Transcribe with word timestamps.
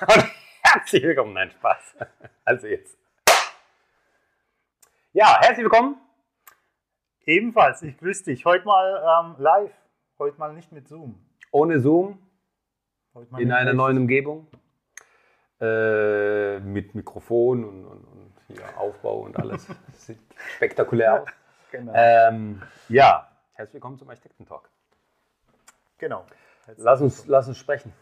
Und 0.00 0.24
herzlich 0.62 1.02
willkommen, 1.02 1.34
nein, 1.34 1.50
Spaß. 1.50 1.96
Also 2.44 2.66
jetzt. 2.66 2.96
Ja, 5.12 5.38
herzlich 5.42 5.64
willkommen. 5.64 5.96
Ebenfalls, 7.26 7.82
ich 7.82 7.98
grüße 7.98 8.24
dich. 8.24 8.46
Heute 8.46 8.64
mal 8.64 9.24
ähm, 9.26 9.34
live, 9.38 9.72
heute 10.18 10.38
mal 10.38 10.54
nicht 10.54 10.72
mit 10.72 10.88
Zoom. 10.88 11.20
Ohne 11.50 11.80
Zoom, 11.80 12.18
in 13.36 13.52
einer 13.52 13.74
neuen 13.74 13.98
Umgebung. 13.98 14.46
Äh, 15.60 16.60
mit 16.60 16.94
Mikrofon 16.94 17.64
und, 17.64 17.84
und, 17.84 18.04
und 18.04 18.32
hier 18.46 18.78
Aufbau 18.78 19.20
und 19.20 19.38
alles. 19.38 19.66
Sieht 19.92 20.18
spektakulär 20.56 21.22
aus. 21.22 21.28
Genau. 21.70 21.92
Ähm, 21.94 22.62
ja, 22.88 23.30
herzlich 23.52 23.74
willkommen 23.74 23.98
zum 23.98 24.08
Architektentalk. 24.08 24.70
genau. 25.98 26.24
Lass 26.76 27.02
uns, 27.02 27.26
lass 27.26 27.48
uns 27.48 27.58
sprechen. 27.58 27.92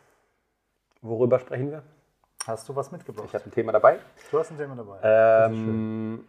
Worüber 1.01 1.39
sprechen 1.39 1.71
wir? 1.71 1.83
Hast 2.49 2.67
du 2.67 2.75
was 2.75 2.91
mitgebracht? 2.91 3.27
Ich 3.29 3.35
habe 3.35 3.45
ein 3.45 3.51
Thema 3.51 3.73
dabei. 3.73 3.99
du 4.31 4.39
hast 4.39 4.51
ein 4.51 4.57
Thema 4.57 4.75
dabei. 4.75 4.97
Ähm, 5.03 6.25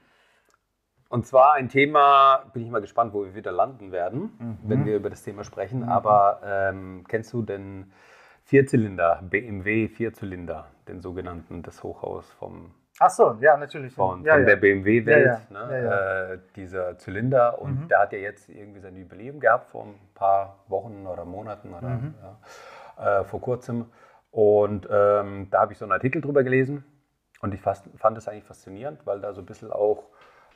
und 1.07 1.25
zwar 1.25 1.53
ein 1.53 1.69
Thema, 1.69 2.43
bin 2.51 2.61
ich 2.63 2.69
mal 2.69 2.81
gespannt, 2.81 3.13
wo 3.13 3.23
wir 3.23 3.33
wieder 3.35 3.53
landen 3.53 3.93
werden, 3.93 4.33
Mhm. 4.37 4.57
wenn 4.63 4.85
wir 4.85 4.97
über 4.97 5.09
das 5.09 5.23
Thema 5.23 5.45
sprechen. 5.45 5.87
Aber 5.87 6.41
ähm, 6.43 7.05
kennst 7.07 7.31
du 7.31 7.41
den 7.41 7.93
Vierzylinder, 8.43 9.21
BMW 9.29 9.87
Vierzylinder, 9.87 10.67
den 10.89 10.99
sogenannten, 10.99 11.63
das 11.63 11.83
Hochhaus 11.83 12.29
vom, 12.33 12.71
Ach 12.99 13.09
so, 13.09 13.37
ja, 13.39 13.55
natürlich. 13.55 13.93
von, 13.93 14.25
ja, 14.25 14.33
von 14.33 14.41
ja. 14.41 14.45
der 14.47 14.55
BMW-Welt, 14.57 15.39
Ja, 15.49 15.67
ne? 15.67 16.31
Äh, 16.33 16.39
dieser 16.57 16.97
Zylinder. 16.97 17.61
Und 17.61 17.83
Mhm. 17.83 17.87
der 17.87 17.99
hat 17.99 18.11
ja 18.11 18.20
jetzt 18.20 18.49
irgendwie 18.49 18.81
sein 18.81 18.97
Jubiläum 18.97 19.39
gehabt 19.39 19.70
vor 19.70 19.85
ein 19.85 19.95
paar 20.15 20.57
Wochen 20.67 21.07
oder 21.07 21.23
Monaten 21.23 21.73
oder 21.73 21.87
Mhm. 21.87 22.13
äh, 22.98 23.23
vor 23.23 23.39
kurzem. 23.39 23.85
Und 24.32 24.88
ähm, 24.91 25.48
da 25.49 25.62
habe 25.62 25.74
ich 25.74 25.80
so 25.80 25.85
einen 25.85 25.91
Artikel 25.91 26.22
drüber 26.22 26.44
gelesen 26.44 26.84
und 27.41 27.54
ich 27.54 27.62
fast, 27.62 27.90
fand 27.98 28.18
es 28.18 28.27
eigentlich 28.27 28.44
faszinierend, 28.44 29.05
weil 29.05 29.22
da 29.22 29.34
so 29.34 29.41
ein 29.41 29.46
bisschen 29.46 29.72
auch 29.72 30.04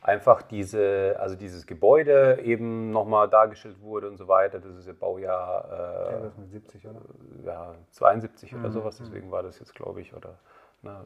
einfach 0.02 0.42
diese, 0.42 1.16
also 1.20 1.36
dieses 1.36 1.66
Gebäude 1.66 2.40
eben 2.44 2.92
nochmal 2.92 3.30
dargestellt 3.30 3.82
wurde 3.82 4.10
und 4.10 4.18
so 4.18 4.28
weiter. 4.28 4.60
Das 4.60 4.76
ist 4.76 4.88
ja 4.88 4.94
Baujahr 4.94 6.10
Ja, 6.10 6.20
äh, 6.20 6.22
das 6.22 6.34
ist 6.34 6.38
mit 6.40 6.50
70, 6.52 6.88
oder? 6.88 7.02
ja, 7.46 7.76
72 7.92 8.56
oder 8.56 8.70
Mhm, 8.70 8.72
sowas, 8.72 9.00
mhm. 9.00 9.04
deswegen 9.06 9.32
war 9.32 9.44
das 9.44 9.60
jetzt, 9.60 9.74
glaube 9.76 10.02
ich, 10.02 10.14
oder 10.14 10.38
ne, 10.82 11.04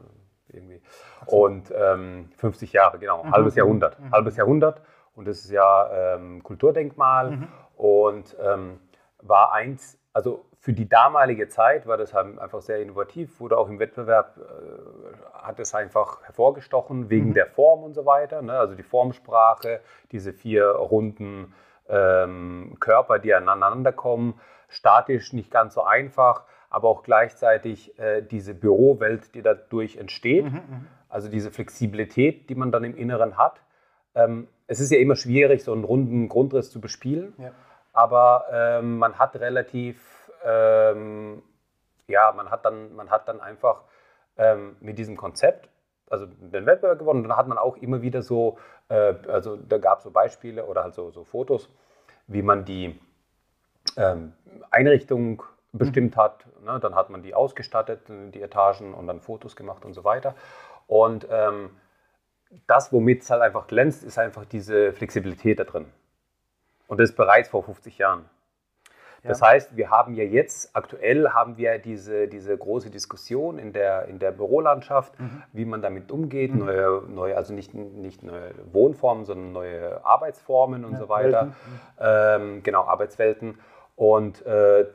irgendwie. 0.50 0.82
Und 1.26 1.72
ähm, 1.76 2.30
50 2.38 2.74
Jahre, 2.74 3.00
genau, 3.00 3.24
Mhm, 3.24 3.32
halbes 3.32 3.54
mhm, 3.54 3.58
Jahrhundert. 3.60 4.00
mhm. 4.00 4.12
Halbes 4.12 4.38
Jahrhundert 4.38 4.82
und 5.16 5.28
das 5.28 5.40
ist 5.44 5.52
ja 5.52 6.16
ähm, 6.16 6.44
Kulturdenkmal 6.44 7.32
Mhm. 7.32 7.48
und 7.76 8.36
ähm, 8.42 8.80
war 9.22 9.52
eins, 9.54 9.97
also 10.14 10.46
für 10.60 10.74
die 10.74 10.90
damalige 10.90 11.48
Zeit 11.48 11.86
war 11.86 11.98
das 11.98 12.14
halt 12.14 12.40
einfach 12.40 12.62
sehr 12.62 12.80
innovativ, 12.82 13.40
wurde 13.40 13.58
auch 13.58 13.70
im 13.70 13.80
Wettbewerb, 13.80 14.38
äh, 14.38 15.38
hat 15.38 15.60
es 15.60 15.74
einfach 15.76 16.24
hervorgestochen 16.24 17.10
wegen 17.10 17.30
Mhm. 17.30 17.34
der 17.34 17.48
Form 17.48 17.84
und 17.84 17.94
so 17.94 18.06
weiter. 18.06 18.42
Ne? 18.42 18.54
Also 18.54 18.76
die 18.76 18.84
Formsprache, 18.84 19.80
diese 20.12 20.34
vier 20.34 20.68
runden 20.70 21.54
ähm, 21.90 22.76
Körper, 22.80 23.20
die 23.20 23.34
aneinander 23.34 23.94
kommen, 23.94 24.40
statisch 24.70 25.32
nicht 25.34 25.52
ganz 25.52 25.74
so 25.76 25.84
einfach, 25.84 26.44
aber 26.70 26.90
auch 26.90 27.04
gleichzeitig 27.04 27.98
äh, 27.98 28.22
diese 28.22 28.54
Bürowelt, 28.54 29.36
die 29.36 29.42
dadurch 29.42 29.96
entsteht, 29.98 30.46
Mhm, 30.46 30.52
mhm. 30.52 30.88
also 31.08 31.30
diese 31.30 31.52
Flexibilität, 31.52 32.50
die 32.50 32.56
man 32.56 32.72
dann 32.72 32.84
im 32.84 32.98
Inneren 32.98 33.38
hat. 33.38 33.62
Ähm, 34.16 34.48
es 34.66 34.82
ist 34.82 34.92
ja 34.92 34.98
immer 34.98 35.16
schwierig, 35.16 35.64
so 35.64 35.72
einen 35.72 35.86
runden 35.86 36.28
Grundriss 36.28 36.72
zu 36.72 36.82
bespielen 36.82 37.34
Ja. 37.38 37.52
Aber 37.98 38.46
ähm, 38.52 39.00
man 39.00 39.18
hat 39.18 39.36
relativ, 39.38 40.32
ähm, 40.46 41.42
ja, 42.06 42.32
man 42.32 42.52
hat 42.52 42.64
dann, 42.64 42.96
man 42.96 43.10
hat 43.10 43.28
dann 43.28 43.42
einfach 43.42 43.82
ähm, 44.38 44.78
mit 44.82 45.00
diesem 45.00 45.18
Konzept, 45.18 45.68
also 46.08 46.28
den 46.28 46.68
Wettbewerb 46.68 47.00
gewonnen, 47.00 47.24
und 47.24 47.30
dann 47.30 47.38
hat 47.38 47.48
man 47.48 47.58
auch 47.58 47.76
immer 47.78 48.04
wieder 48.04 48.22
so, 48.22 48.60
äh, 48.90 49.16
also 49.28 49.56
da 49.56 49.80
gab 49.80 49.98
es 49.98 50.04
so 50.04 50.12
Beispiele 50.12 50.66
oder 50.66 50.84
halt 50.84 50.94
so, 50.94 51.10
so 51.10 51.24
Fotos, 51.24 51.70
wie 52.28 52.44
man 52.44 52.66
die 52.66 53.00
ähm, 53.96 54.34
Einrichtung 54.70 55.42
bestimmt 55.72 56.18
hat. 56.18 56.46
Ne? 56.64 56.80
Dann 56.80 56.94
hat 56.94 57.10
man 57.10 57.24
die 57.24 57.34
ausgestattet, 57.34 58.02
die 58.10 58.44
Etagen 58.44 58.94
und 58.94 59.08
dann 59.08 59.22
Fotos 59.22 59.56
gemacht 59.56 59.84
und 59.86 59.96
so 59.96 60.04
weiter. 60.04 60.36
Und 60.86 61.28
ähm, 61.32 61.72
das, 62.68 62.94
womit 62.94 63.24
es 63.24 63.32
halt 63.32 63.42
einfach 63.42 63.66
glänzt, 63.66 64.04
ist 64.04 64.20
einfach 64.20 64.46
diese 64.46 64.94
Flexibilität 64.94 65.60
da 65.60 65.64
drin. 65.64 65.92
Und 66.88 67.00
das 67.00 67.14
bereits 67.14 67.50
vor 67.50 67.64
50 67.64 67.98
Jahren. 67.98 68.26
Das 69.24 69.40
Ja. 69.42 69.48
heißt, 69.48 69.76
wir 69.76 69.90
haben 69.90 70.14
ja 70.14 70.24
jetzt, 70.24 70.74
aktuell 70.76 71.30
haben 71.32 71.58
wir 71.58 71.80
diese, 71.80 72.28
diese 72.28 72.58
große 72.58 72.90
Diskussion 72.90 73.58
in 73.60 73.74
der, 73.74 74.06
in 74.06 74.20
der 74.20 74.32
Bürolandschaft, 74.32 75.20
Mhm. 75.20 75.44
wie 75.54 75.66
man 75.66 75.82
damit 75.82 76.12
umgeht, 76.12 76.56
neue, 76.56 77.04
neue, 77.10 77.36
also 77.36 77.54
nicht, 77.54 77.74
nicht 77.74 78.24
neue 78.24 78.54
Wohnformen, 78.72 79.26
sondern 79.26 79.52
neue 79.52 80.06
Arbeitsformen 80.06 80.86
und 80.86 80.94
Ja, 80.94 80.98
so 81.00 81.10
weiter. 81.10 81.54
Welten. 82.00 82.46
Ähm, 82.48 82.64
genau, 82.64 82.84
Arbeitswelten. 82.86 83.60
Und 83.96 84.46
äh, 84.46 84.86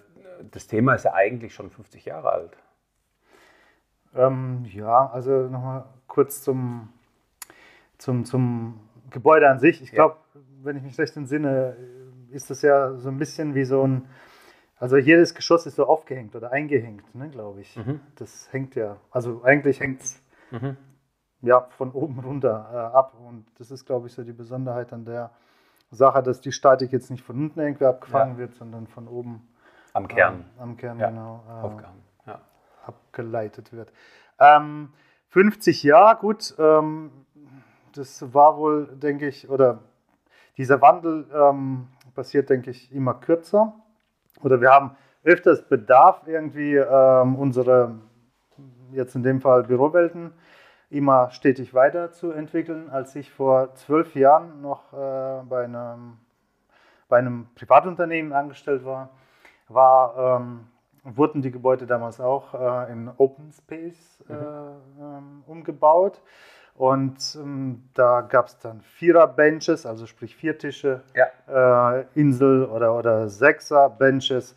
das 0.51 0.67
Thema 0.67 0.95
ist 0.95 1.05
ja 1.05 1.13
eigentlich 1.15 1.53
schon 1.55 1.71
50 1.71 2.05
Jahre 2.07 2.33
alt. 2.33 2.57
Ähm, 4.15 4.65
ja, 4.67 5.11
also 5.13 5.31
nochmal 5.49 5.85
kurz 6.07 6.43
zum, 6.43 6.89
zum, 7.99 8.25
zum 8.25 8.81
Gebäude 9.11 9.49
an 9.49 9.59
sich. 9.59 9.83
Ich 9.83 9.93
Ja. 9.93 10.17
Wenn 10.65 10.77
ich 10.77 10.83
mich 10.83 10.99
recht 10.99 11.17
entsinne, 11.17 11.77
ist 12.31 12.51
das 12.51 12.63
ja 12.63 12.95
so 12.97 13.09
ein 13.09 13.19
bisschen 13.19 13.55
wie 13.55 13.65
so 13.65 13.87
ein, 13.87 14.09
also 14.79 14.97
jedes 14.97 15.35
Geschoss 15.35 15.67
ist 15.67 15.77
so 15.77 15.87
aufgehängt 15.87 16.35
oder 16.35 16.51
eingehängt, 16.53 17.15
ne, 17.15 17.29
glaube 17.29 17.61
ich. 17.61 17.77
Mhm. 17.77 18.01
Das 18.17 18.49
hängt 18.53 18.75
ja, 18.75 18.97
also 19.11 19.43
eigentlich 19.45 19.81
hängt 19.81 20.01
es 20.03 20.23
Mhm. 20.51 20.77
ja, 21.41 21.63
von 21.71 21.93
oben 21.93 22.19
runter 22.21 22.69
äh, 22.73 22.97
ab. 22.97 23.15
Und 23.27 23.47
das 23.59 23.71
ist, 23.71 23.87
glaube 23.87 24.07
ich, 24.07 24.13
so 24.13 24.23
die 24.23 24.33
Besonderheit 24.33 24.93
an 24.93 25.05
der 25.05 25.31
Sache, 25.91 26.23
dass 26.23 26.41
die 26.41 26.53
Statik 26.53 26.93
jetzt 26.93 27.11
nicht 27.11 27.25
von 27.25 27.37
unten 27.37 27.61
irgendwie 27.61 27.87
abgefangen 27.87 28.35
Ja. 28.35 28.39
wird, 28.39 28.55
sondern 28.55 28.87
von 28.87 29.09
oben 29.09 29.49
Am 29.95 30.09
Kern 30.09 30.35
ähm, 30.35 30.45
am 30.63 30.77
Kern 30.77 30.99
Ja, 30.99 31.09
genau 31.11 31.43
äh. 31.49 32.31
Ja. 32.31 32.41
abgeleitet 32.87 33.73
wird. 33.73 33.93
Ähm, 34.39 34.93
50 35.29 35.83
Jahre, 35.83 36.19
gut, 36.19 36.55
ähm, 36.59 37.11
das 37.95 38.33
war 38.35 38.57
wohl, 38.59 38.87
denke 38.97 39.29
ich, 39.29 39.49
oder 39.49 39.81
dieser 40.57 40.81
Wandel 40.81 41.27
ähm, 41.35 41.89
passiert, 42.15 42.51
denke 42.51 42.71
ich, 42.71 42.93
immer 42.93 43.15
kürzer. 43.15 43.75
Oder 44.43 44.61
wir 44.61 44.71
haben 44.71 44.97
öfters 45.25 45.69
Bedarf, 45.69 46.23
irgendwie 46.27 46.77
ähm, 46.77 47.37
unsere, 47.37 47.95
jetzt 48.93 49.15
in 49.15 49.23
dem 49.23 49.41
Fall 49.41 49.65
Bürowelten, 49.65 50.33
immer 50.91 51.31
stetig 51.31 51.75
weiterzuentwickeln. 51.75 52.91
Als 52.91 53.17
ich 53.17 53.31
vor 53.31 53.75
zwölf 53.75 54.15
Jahren 54.15 54.61
noch 54.61 54.93
äh, 54.93 55.43
bei, 55.49 55.65
einem, 55.65 56.19
bei 57.09 57.19
einem 57.19 57.47
Privatunternehmen 57.55 58.33
angestellt 58.33 58.85
war, 58.85 59.11
war 59.69 60.39
ähm, 60.41 60.67
wurden 61.05 61.43
die 61.43 61.51
Gebäude 61.51 61.87
damals 61.87 62.21
auch 62.21 62.55
äh, 62.55 62.93
in 62.93 63.11
Open 63.17 63.53
Space 63.53 64.23
äh, 64.29 64.35
ähm, 64.35 65.43
umgebaut. 65.47 66.23
Und 66.75 67.37
ähm, 67.41 67.85
da 67.95 68.23
gab 68.23 68.47
es 68.47 68.59
dann 68.59 68.81
Vierer-Benches, 68.81 69.85
also 69.87 70.07
sprich 70.07 70.35
vier 70.35 70.57
Tische, 70.59 71.03
Ja. 71.15 71.99
äh, 71.99 72.05
Insel 72.15 72.65
oder, 72.65 72.97
oder 72.97 73.29
Sechser-Benches. 73.29 74.55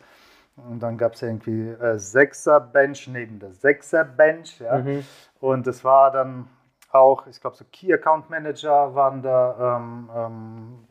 Und 0.56 0.82
dann 0.82 0.96
gab 0.96 1.12
es 1.12 1.22
irgendwie 1.22 1.68
äh, 1.68 1.98
Sechser-Bench 1.98 3.08
neben 3.08 3.38
der 3.38 3.52
Sechser-Bench. 3.52 4.60
Ja. 4.60 4.78
Mhm. 4.78 5.04
Und 5.40 5.66
es 5.66 5.84
war 5.84 6.10
dann 6.10 6.48
auch, 6.90 7.26
ich 7.26 7.40
glaube, 7.40 7.56
so 7.56 7.64
Key 7.70 7.92
Account 7.92 8.30
Manager 8.30 8.94
waren 8.94 9.20
da 9.22 9.76
ähm, 9.76 10.10
ähm, 10.16 10.84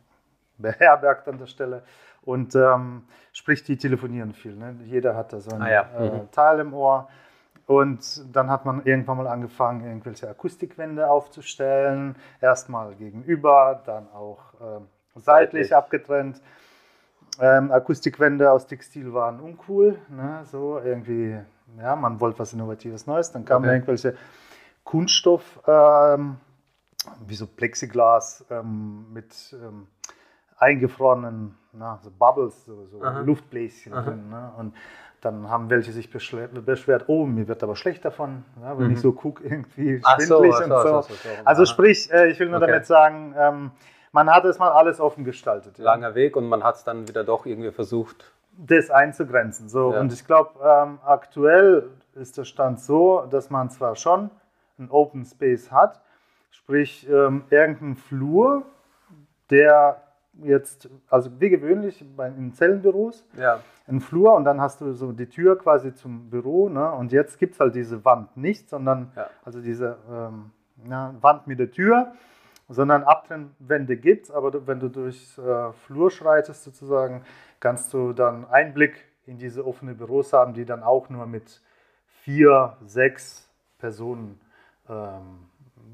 beherbergt 0.58 1.28
an 1.28 1.38
der 1.38 1.46
Stelle. 1.46 1.82
Und 2.22 2.54
ähm, 2.54 3.04
sprich, 3.32 3.64
die 3.64 3.76
telefonieren 3.76 4.32
viel. 4.32 4.54
Ne? 4.54 4.76
Jeder 4.84 5.16
hat 5.16 5.32
da 5.32 5.40
so 5.40 5.50
ein 5.54 5.62
Ah 5.62 5.70
ja, 5.70 5.90
äh, 5.98 6.10
mhm. 6.10 6.30
Teil 6.30 6.60
im 6.60 6.72
Ohr. 6.72 7.08
Und 7.66 8.24
dann 8.34 8.48
hat 8.50 8.64
man 8.64 8.84
irgendwann 8.84 9.16
mal 9.16 9.26
angefangen, 9.26 9.84
irgendwelche 9.84 10.28
Akustikwände 10.28 11.10
aufzustellen. 11.10 12.14
Erstmal 12.40 12.94
gegenüber, 12.94 13.82
dann 13.84 14.08
auch 14.12 14.38
ähm, 14.60 14.86
seitlich 15.16 15.68
Seitlich. 15.68 15.76
abgetrennt. 15.76 16.40
Ähm, 17.40 17.72
Akustikwände 17.72 18.50
aus 18.50 18.66
Textil 18.66 19.12
waren 19.12 19.40
uncool. 19.40 19.98
Ne? 20.08 20.42
So 20.44 20.78
irgendwie, 20.78 21.38
ja, 21.78 21.96
man 21.96 22.20
wollte 22.20 22.38
was 22.38 22.52
Innovatives 22.52 23.06
Neues. 23.06 23.32
Dann 23.32 23.44
kamen 23.44 23.64
Okay. 23.64 23.74
irgendwelche 23.74 24.16
Kunststoff, 24.84 25.60
ähm, 25.66 26.36
wie 27.26 27.34
so 27.34 27.46
Plexiglas 27.48 28.44
ähm, 28.48 29.12
mit 29.12 29.54
ähm, 29.60 29.88
eingefrorenen 30.56 31.56
na, 31.78 31.98
so 32.02 32.10
Bubbles, 32.10 32.64
so, 32.64 32.86
so. 32.86 33.02
Luftbläschen 33.24 33.92
Aha. 33.92 34.02
drin. 34.02 34.28
Ne? 34.30 34.50
Und 34.58 34.74
dann 35.20 35.48
haben 35.50 35.70
welche 35.70 35.92
sich 35.92 36.10
beschwert, 36.10 37.04
oh, 37.08 37.26
mir 37.26 37.48
wird 37.48 37.62
aber 37.62 37.74
schlecht 37.76 38.04
davon, 38.04 38.44
ja, 38.62 38.78
wenn 38.78 38.86
Mhm. 38.88 38.92
ich 38.92 39.00
so 39.00 39.12
gucke, 39.12 39.42
irgendwie 39.44 39.98
so, 39.98 40.08
schwindelig 40.08 40.54
ach 40.54 40.64
und 40.64 40.70
so, 40.70 40.76
so. 40.82 40.82
so, 40.82 41.00
so, 41.02 41.14
so. 41.14 41.28
Also 41.44 41.64
sprich, 41.64 42.10
äh, 42.12 42.28
ich 42.30 42.38
will 42.38 42.48
nur 42.48 42.58
Okay. 42.58 42.66
damit 42.66 42.86
sagen, 42.86 43.34
ähm, 43.36 43.70
man 44.12 44.30
hat 44.30 44.44
es 44.44 44.58
mal 44.58 44.70
alles 44.70 45.00
offen 45.00 45.24
gestaltet. 45.24 45.78
ja. 45.78 45.84
Langer 45.84 46.14
Weg 46.14 46.36
und 46.36 46.48
man 46.48 46.62
hat 46.64 46.76
es 46.76 46.84
dann 46.84 47.08
wieder 47.08 47.24
doch 47.24 47.44
irgendwie 47.46 47.70
versucht. 47.72 48.32
das 48.58 48.90
einzugrenzen. 48.90 49.68
So. 49.68 49.92
Ja. 49.92 50.00
Und 50.00 50.12
ich 50.14 50.24
glaube, 50.26 50.50
ähm, 50.64 50.98
aktuell 51.04 51.90
ist 52.14 52.38
der 52.38 52.44
Stand 52.44 52.80
so, 52.80 53.26
dass 53.30 53.50
man 53.50 53.68
zwar 53.68 53.96
schon 53.96 54.30
einen 54.78 54.90
Open 54.90 55.24
Space 55.26 55.70
hat, 55.70 56.00
sprich 56.50 57.06
ähm, 57.10 57.44
irgendeinen 57.50 57.96
Flur, 57.96 58.62
der 59.50 60.00
jetzt, 60.42 60.88
also 61.08 61.30
wie 61.40 61.48
gewöhnlich 61.50 62.04
bei, 62.16 62.28
in 62.28 62.52
Zellenbüros, 62.52 63.26
Ja. 63.38 63.60
einen 63.86 64.00
Flur 64.00 64.34
und 64.34 64.44
dann 64.44 64.60
hast 64.60 64.80
du 64.80 64.92
so 64.92 65.12
die 65.12 65.28
Tür 65.28 65.58
quasi 65.58 65.94
zum 65.94 66.28
Büro. 66.30 66.68
Ne? 66.68 66.90
Und 66.92 67.12
jetzt 67.12 67.38
gibt 67.38 67.54
es 67.54 67.60
halt 67.60 67.74
diese 67.74 68.04
Wand 68.04 68.36
nicht, 68.36 68.68
sondern 68.68 69.12
Ja. 69.16 69.28
also 69.44 69.60
diese 69.60 69.96
ähm, 70.10 70.50
ja, 70.88 71.14
Wand 71.20 71.46
mit 71.46 71.58
der 71.58 71.70
Tür, 71.70 72.12
sondern 72.68 73.04
Abtrennwände 73.04 73.96
gibt 73.96 74.24
es. 74.26 74.30
Aber 74.30 74.50
du, 74.50 74.66
wenn 74.66 74.80
du 74.80 74.88
durchs 74.88 75.38
äh, 75.38 75.72
Flur 75.72 76.10
schreitest 76.10 76.64
sozusagen, 76.64 77.22
kannst 77.60 77.94
du 77.94 78.12
dann 78.12 78.44
Einblick 78.46 79.04
in 79.26 79.38
diese 79.38 79.66
offene 79.66 79.94
Büros 79.94 80.32
haben, 80.32 80.52
die 80.54 80.64
dann 80.64 80.82
auch 80.82 81.08
nur 81.08 81.26
mit 81.26 81.60
vier, 82.22 82.76
sechs 82.84 83.48
Personen 83.78 84.40
ähm, 84.88 85.46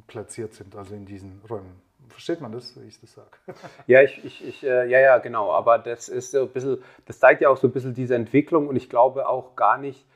platziert 0.06 0.55
sind, 0.55 0.75
also 0.77 0.94
in 0.94 1.05
diesen 1.05 1.41
Räumen. 1.49 1.81
Versteht 2.12 2.41
man 2.41 2.53
das, 2.53 2.81
wie 2.81 2.87
ich 2.87 3.00
das 3.00 3.12
sage? 3.12 3.31
Ja, 3.87 4.03
ich, 4.03 4.25
ich, 4.25 4.47
ich 4.47 4.64
äh, 4.64 4.87
ja, 4.88 5.00
ja, 5.00 5.19
genau. 5.19 5.53
Aber 5.53 5.79
das 5.79 6.09
ist 6.09 6.31
so 6.32 6.43
ein 6.43 6.49
bisschen, 6.49 6.79
das 7.06 7.19
zeigt 7.19 7.41
ja 7.43 7.49
auch 7.49 7.56
so 7.56 7.67
ein 7.69 7.73
bisschen 7.73 7.94
diese 7.94 8.14
Entwicklung 8.14 8.69
und 8.69 8.76
ich 8.76 8.88
glaube 8.88 9.29
auch 9.29 9.56
gar 9.56 9.79
nicht, 9.79 10.06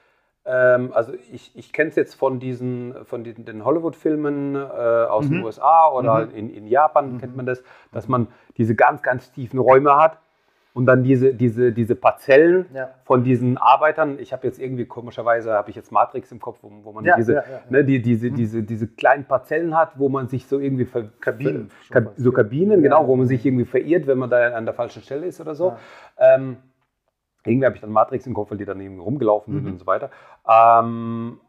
ähm, 0.45 0.93
also 0.93 1.13
ich, 1.33 1.57
ich 1.57 1.73
kenne 1.73 1.91
es 1.91 1.97
jetzt 1.97 2.15
von 2.15 2.39
diesen, 2.39 3.05
von 3.05 3.25
diesen 3.25 3.45
den 3.45 3.65
Hollywood-Filmen 3.65 4.55
äh, 4.55 4.59
aus 4.59 5.29
den 5.29 5.43
USA 5.43 5.89
oder 5.91 6.27
Mhm. 6.27 6.35
in, 6.37 6.51
in 6.55 6.67
Japan 6.69 7.19
kennt 7.19 7.37
man 7.37 7.47
das, 7.47 7.63
dass 7.93 8.07
man 8.09 8.29
diese 8.57 8.75
ganz, 8.77 9.03
ganz 9.03 9.33
tiefen 9.33 9.59
Räume 9.59 9.97
hat 9.97 10.19
und 10.77 10.85
dann 10.85 11.03
diese, 11.03 11.33
diese, 11.33 11.73
diese 11.73 11.95
Parzellen 11.95 12.67
Ja. 12.75 12.91
von 13.05 13.25
diesen 13.25 13.57
Arbeitern. 13.57 14.19
Ich 14.19 14.35
habe 14.35 14.47
jetzt 14.47 14.59
irgendwie 14.61 14.85
komischerweise, 14.85 15.55
habe 15.55 15.71
ich 15.71 15.77
jetzt 15.77 15.91
Matrix 15.91 16.31
im 16.33 16.39
Kopf, 16.39 16.59
wo, 16.61 16.71
wo 16.83 16.93
man 16.93 17.03
Ja, 17.03 17.17
diese, 17.17 17.37
ja. 17.37 17.43
Ne, 17.71 17.83
die, 17.83 18.03
diese, 18.03 18.31
diese, 18.31 18.63
diese 18.63 18.87
kleinen 18.87 19.25
Parzellen 19.25 19.75
hat, 19.75 19.99
wo 19.99 20.11
man 20.11 20.29
sich 20.29 20.47
so 20.47 20.59
irgendwie 20.59 20.85
ver 20.85 21.05
Kabinen 21.21 21.71
ver 21.71 22.03
Kab 22.03 22.13
so. 22.17 22.31
Kabinen, 22.31 22.83
genau, 22.83 23.07
wo 23.09 23.17
man 23.17 23.27
sich 23.27 23.47
irgendwie 23.47 23.65
verirrt, 23.65 24.07
wenn 24.07 24.19
man 24.19 24.29
da 24.29 24.53
an 24.55 24.67
der 24.67 24.75
falschen 24.75 25.01
Stelle 25.01 25.25
ist 25.25 25.41
oder 25.41 25.55
so. 25.55 25.77
Ähm, 26.19 26.59
irgendwie 27.47 27.65
habe 27.65 27.75
ich 27.77 27.81
dann 27.81 27.91
Matrix 27.91 28.27
im 28.27 28.35
Kopf, 28.35 28.51
weil 28.51 28.59
die 28.59 28.67
dann 28.67 28.81
eben 28.83 29.01
rumgelaufen 29.01 29.55
sind 29.55 29.65
Mhm. 29.65 29.71
und 29.73 29.79
so 29.79 29.87
weiter. 29.87 30.11
Ähm, 30.47 31.41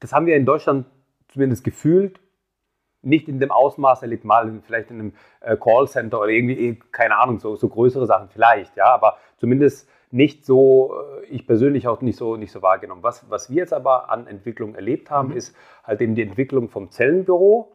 das 0.00 0.14
haben 0.14 0.24
wir 0.24 0.36
in 0.36 0.46
Deutschland 0.46 0.86
zumindest 1.28 1.64
gefühlt 1.64 2.18
nicht 3.02 3.28
in 3.28 3.38
dem 3.40 3.50
Ausmaß 3.50 4.02
erlebt, 4.02 4.24
mal 4.24 4.48
in- 4.48 4.62
vielleicht 4.62 4.90
in 4.90 4.98
einem 5.00 5.12
äh, 5.40 5.56
Callcenter 5.56 6.18
oder 6.18 6.28
irgendwie, 6.28 6.58
eh, 6.68 6.78
keine 6.92 7.16
Ahnung, 7.16 7.38
so, 7.38 7.56
so 7.56 7.68
größere 7.68 8.06
Sachen 8.06 8.28
vielleicht, 8.28 8.76
ja, 8.76 8.86
aber 8.92 9.16
zumindest 9.38 9.88
nicht 10.10 10.44
so, 10.44 10.94
äh, 11.22 11.26
ich 11.26 11.46
persönlich 11.46 11.86
auch 11.86 12.00
nicht 12.00 12.16
so, 12.16 12.36
nicht 12.36 12.50
so 12.50 12.62
wahrgenommen. 12.62 13.02
Was, 13.02 13.30
was 13.30 13.50
wir 13.50 13.58
jetzt 13.58 13.72
aber 13.72 14.10
an 14.10 14.26
Entwicklung 14.26 14.74
erlebt 14.74 15.10
haben, 15.10 15.28
Mhm. 15.28 15.36
ist 15.36 15.54
halt 15.84 16.00
eben 16.00 16.14
die 16.14 16.22
Entwicklung 16.22 16.68
vom 16.68 16.90
Zellenbüro 16.90 17.70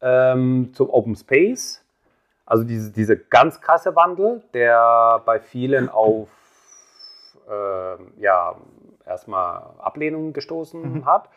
ähm, 0.00 0.70
zum 0.74 0.90
Open 0.90 1.14
Space. 1.14 1.84
Also 2.44 2.64
diese, 2.64 2.90
diese 2.90 3.16
ganz 3.16 3.60
krasse 3.60 3.94
Wandel, 3.94 4.42
der 4.52 5.22
bei 5.24 5.38
vielen 5.38 5.88
auf 5.88 6.28
ähm, 7.48 8.12
ja, 8.18 8.56
erstmal 9.06 9.62
Ablehnung 9.78 10.32
gestoßen 10.32 11.04
hat, 11.06 11.28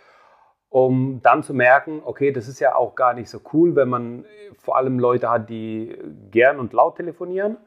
um 0.69 1.21
dann 1.21 1.43
zu 1.43 1.53
merken, 1.53 2.01
okay, 2.03 2.31
das 2.31 2.47
ist 2.47 2.59
ja 2.59 2.75
auch 2.75 2.95
gar 2.95 3.13
nicht 3.13 3.29
so 3.29 3.39
cool, 3.53 3.75
wenn 3.75 3.89
man 3.89 4.25
vor 4.57 4.77
allem 4.77 4.99
Leute 4.99 5.29
hat, 5.29 5.49
die 5.49 5.97
gern 6.31 6.59
und 6.59 6.73
laut 6.73 6.97
telefonieren. 6.97 7.57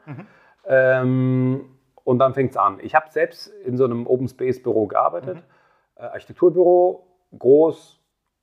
Ähm, 0.66 1.64
und 2.04 2.18
dann 2.18 2.34
fängt 2.34 2.50
es 2.50 2.56
an. 2.56 2.78
Ich 2.82 2.94
habe 2.94 3.10
selbst 3.10 3.48
in 3.48 3.76
so 3.76 3.84
einem 3.84 4.06
Open 4.06 4.28
Space 4.28 4.62
Büro 4.62 4.86
gearbeitet, 4.86 5.38
äh, 5.96 6.02
Architekturbüro, 6.02 7.06
groß, 7.38 8.00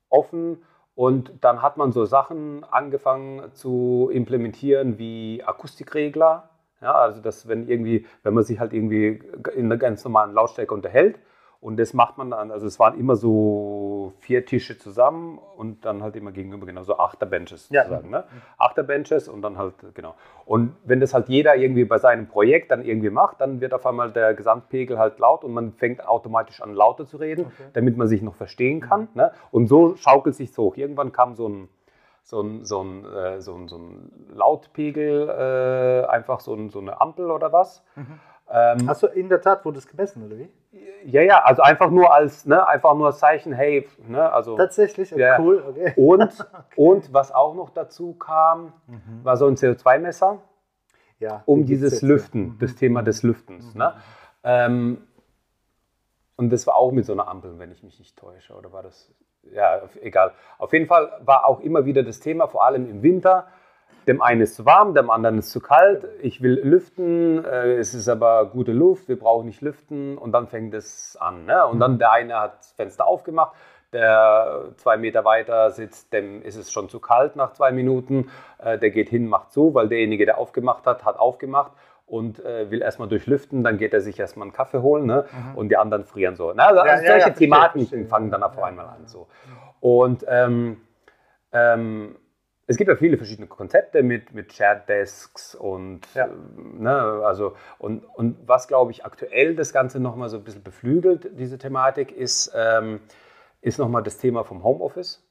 offen. 0.10 0.64
Und 0.94 1.34
dann 1.42 1.62
hat 1.62 1.78
man 1.78 1.92
so 1.92 2.06
Sachen 2.06 2.64
angefangen 2.64 3.54
zu 3.54 4.10
implementieren 4.12 4.98
wie 4.98 5.44
Akustikregler. 5.44 6.50
Ja, 6.82 6.94
also 6.94 7.22
dass 7.22 7.48
wenn 7.48 7.68
irgendwie, 7.68 8.06
wenn 8.24 8.34
man 8.34 8.44
sich 8.44 8.60
halt 8.60 8.74
irgendwie 8.74 9.22
in 9.56 9.66
einer 9.66 9.78
ganz 9.78 10.04
normalen 10.04 10.34
Lautstärke 10.34 10.74
unterhält 10.74 11.20
und 11.62 11.78
das 11.78 11.94
macht 11.94 12.18
man 12.18 12.32
dann, 12.32 12.52
also 12.52 12.68
es 12.68 12.80
waren 12.80 13.00
immer 13.00 13.16
so 13.16 14.14
vier 14.20 14.46
Tische 14.46 14.78
zusammen 14.78 15.40
und 15.58 15.84
dann 15.86 16.04
halt 16.04 16.16
immer 16.16 16.32
gegenüber, 16.32 16.66
genau 16.66 16.84
so 16.84 16.98
Achterbenches 16.98 17.70
Ja. 17.70 17.84
sozusagen. 17.84 18.10
Ne? 18.12 18.24
Achterbenches 18.58 19.28
und 19.28 19.42
dann 19.42 19.58
halt, 19.58 19.74
genau. 19.94 20.16
Und 20.46 20.76
wenn 20.84 21.00
das 21.00 21.14
halt 21.14 21.28
jeder 21.30 21.56
irgendwie 21.56 21.86
bei 21.86 21.98
seinem 21.98 22.28
Projekt 22.28 22.72
dann 22.72 22.84
irgendwie 22.84 23.10
macht, 23.10 23.42
dann 23.42 23.62
wird 23.62 23.74
auf 23.74 23.86
einmal 23.86 24.12
der 24.12 24.34
Gesamtpegel 24.36 25.00
halt 25.00 25.18
laut 25.20 25.44
und 25.44 25.54
man 25.54 25.72
fängt 25.74 26.06
automatisch 26.08 26.62
an 26.62 26.74
lauter 26.74 27.06
zu 27.06 27.18
reden, 27.18 27.46
Okay. 27.48 27.70
damit 27.74 27.98
man 27.98 28.08
sich 28.08 28.22
noch 28.22 28.36
verstehen 28.36 28.80
kann. 28.82 29.08
Ne? 29.14 29.32
Und 29.52 29.68
so 29.68 29.96
schaukelt 29.96 30.36
sich 30.36 30.56
hoch. 30.58 30.78
Irgendwann 30.78 31.12
kam 31.12 31.36
so 31.36 31.48
ein 31.50 31.70
so 32.28 32.42
ein, 32.42 32.66
so 32.66 32.82
ein, 32.82 33.06
äh, 33.06 33.40
so 33.40 33.54
ein, 33.54 33.68
so 33.68 33.78
ein 33.78 34.12
Lautpegel, 34.34 35.30
äh, 35.30 36.08
einfach 36.10 36.40
so, 36.40 36.56
ein, 36.56 36.72
so 36.72 36.80
eine 36.80 37.00
Ampel 37.00 37.30
oder 37.30 37.54
was. 37.54 37.84
Ähm, 38.52 38.88
Hast 38.88 39.04
du 39.04 39.08
in 39.08 39.30
der 39.30 39.42
Tat 39.42 39.64
wurde 39.64 39.78
es 39.78 39.88
gemessen, 39.88 40.26
oder 40.26 40.38
wie? 40.40 40.50
Ja, 41.06 41.22
ja, 41.22 41.44
also 41.44 41.62
einfach 41.62 41.90
nur 41.92 42.14
als, 42.14 42.46
ne, 42.46 42.68
einfach 42.68 42.96
nur 42.96 43.08
als 43.08 43.20
Zeichen, 43.20 43.54
hey, 43.54 43.88
ne, 44.08 44.32
also. 44.32 44.58
Tatsächlich? 44.58 45.12
Ja. 45.12 45.40
Cool, 45.40 45.64
okay. 45.68 45.94
Und, 45.96 46.34
und 46.76 47.14
was 47.14 47.32
auch 47.32 47.54
noch 47.54 47.70
dazu 47.70 48.14
kam, 48.14 48.74
war 49.24 49.38
so 49.38 49.48
ein 49.48 49.56
CO2-Messer, 49.56 50.40
Ja, 51.20 51.44
um 51.46 51.66
die 51.66 51.74
dieses. 51.74 52.02
Lüften, 52.02 52.58
das 52.60 52.76
Thema 52.76 53.04
des 53.04 53.24
Lüftens. 53.24 53.76
Ne? 53.76 53.94
Ähm, 54.44 55.08
und 56.38 56.50
das 56.52 56.68
war 56.68 56.76
auch 56.76 56.92
mit 56.92 57.06
so 57.06 57.14
einer 57.14 57.28
Ampel, 57.28 57.58
wenn 57.60 57.72
ich 57.72 57.84
mich 57.84 58.00
nicht 58.00 58.18
täusche, 58.18 58.54
oder 58.54 58.74
war 58.74 58.84
das? 58.84 59.12
Ja, 59.54 59.84
egal. 60.02 60.34
Auf 60.58 60.74
jeden 60.74 60.88
Fall 60.88 61.12
war 61.22 61.46
auch 61.46 61.60
immer 61.60 61.86
wieder 61.86 62.04
das 62.04 62.20
Thema, 62.20 62.48
vor 62.48 62.66
allem 62.66 62.90
im 62.90 63.04
Winter. 63.04 63.48
Dem 64.08 64.22
einen 64.22 64.42
ist 64.42 64.56
zu 64.56 64.66
warm, 64.66 64.94
dem 64.94 65.10
anderen 65.10 65.40
ist 65.40 65.50
zu 65.50 65.60
kalt. 65.60 66.08
Ich 66.22 66.42
will 66.42 66.60
lüften, 66.64 67.44
äh, 67.44 67.74
es 67.78 67.94
ist 67.96 68.08
aber 68.08 68.46
gute 68.46 68.72
Luft, 68.72 69.08
wir 69.08 69.18
brauchen 69.18 69.48
nicht 69.48 69.62
lüften. 69.62 70.18
Und 70.18 70.32
dann 70.32 70.48
fängt 70.48 70.74
es 70.74 71.18
an. 71.20 71.46
Ne? 71.46 71.66
Und 71.66 71.80
dann 71.80 71.98
der 71.98 72.12
eine 72.12 72.40
hat 72.40 72.60
das 72.60 72.72
Fenster 72.74 73.08
aufgemacht, 73.08 73.56
der 73.94 74.66
zwei 74.78 74.98
Meter 74.98 75.26
weiter 75.26 75.72
sitzt, 75.72 76.14
dem 76.14 76.42
ist 76.44 76.56
es 76.56 76.72
schon 76.72 76.90
zu 76.90 77.00
kalt 77.00 77.36
nach 77.36 77.54
zwei 77.54 77.72
Minuten. 77.72 78.30
Äh, 78.60 78.78
der 78.78 78.92
geht 78.92 79.10
hin, 79.10 79.28
macht 79.28 79.52
zu, 79.52 79.74
weil 79.74 79.88
derjenige, 79.88 80.26
der 80.26 80.38
aufgemacht 80.38 80.86
hat, 80.86 81.04
hat 81.04 81.18
aufgemacht 81.18 81.72
und 82.06 82.44
äh, 82.46 82.70
will 82.70 82.84
erstmal 82.84 83.08
durchlüften. 83.08 83.64
Dann 83.64 83.78
geht 83.78 83.94
er 83.94 84.02
sich 84.02 84.20
erstmal 84.20 84.46
einen 84.46 84.54
Kaffee 84.54 84.82
holen 84.82 85.08
ne? 85.08 85.26
und 85.56 85.70
die 85.70 85.78
anderen 85.78 86.06
frieren 86.06 86.36
so. 86.36 86.54
Na, 86.54 86.68
also 86.68 86.82
Mhm. 86.82 86.88
Ja, 86.88 86.94
ja, 86.94 87.08
solche 87.08 87.30
ja, 87.30 87.34
Thematiken 87.34 88.08
fangen 88.08 88.30
dann 88.30 88.44
auf 88.44 88.62
einmal 88.62 88.86
an. 88.86 89.08
So. 89.08 89.28
Und 89.80 90.26
ähm, 90.28 90.82
ähm, 91.52 92.18
es 92.68 92.78
gibt 92.78 92.90
ja 92.90 92.96
viele 92.96 93.18
verschiedene 93.18 93.48
Konzepte 93.48 94.02
mit, 94.02 94.34
mit 94.34 94.54
Shared 94.54 94.90
Desks 94.90 95.54
und, 95.54 96.02
Ja. 96.16 96.26
ähm, 96.26 96.82
ne, 96.82 97.22
also, 97.24 97.56
und, 97.78 98.04
und 98.04 98.48
was, 98.48 98.68
glaube 98.68 98.92
ich, 98.92 99.06
aktuell 99.06 99.56
das 99.56 99.72
Ganze 99.72 100.00
nochmal 100.00 100.30
so 100.30 100.38
ein 100.38 100.44
bisschen 100.44 100.64
beflügelt, 100.64 101.30
diese 101.40 101.58
Thematik, 101.58 102.12
ist, 102.12 102.52
ähm, 102.56 103.02
ist 103.62 103.78
nochmal 103.78 104.04
das 104.04 104.18
Thema 104.18 104.44
vom 104.44 104.64
Homeoffice. 104.64 105.22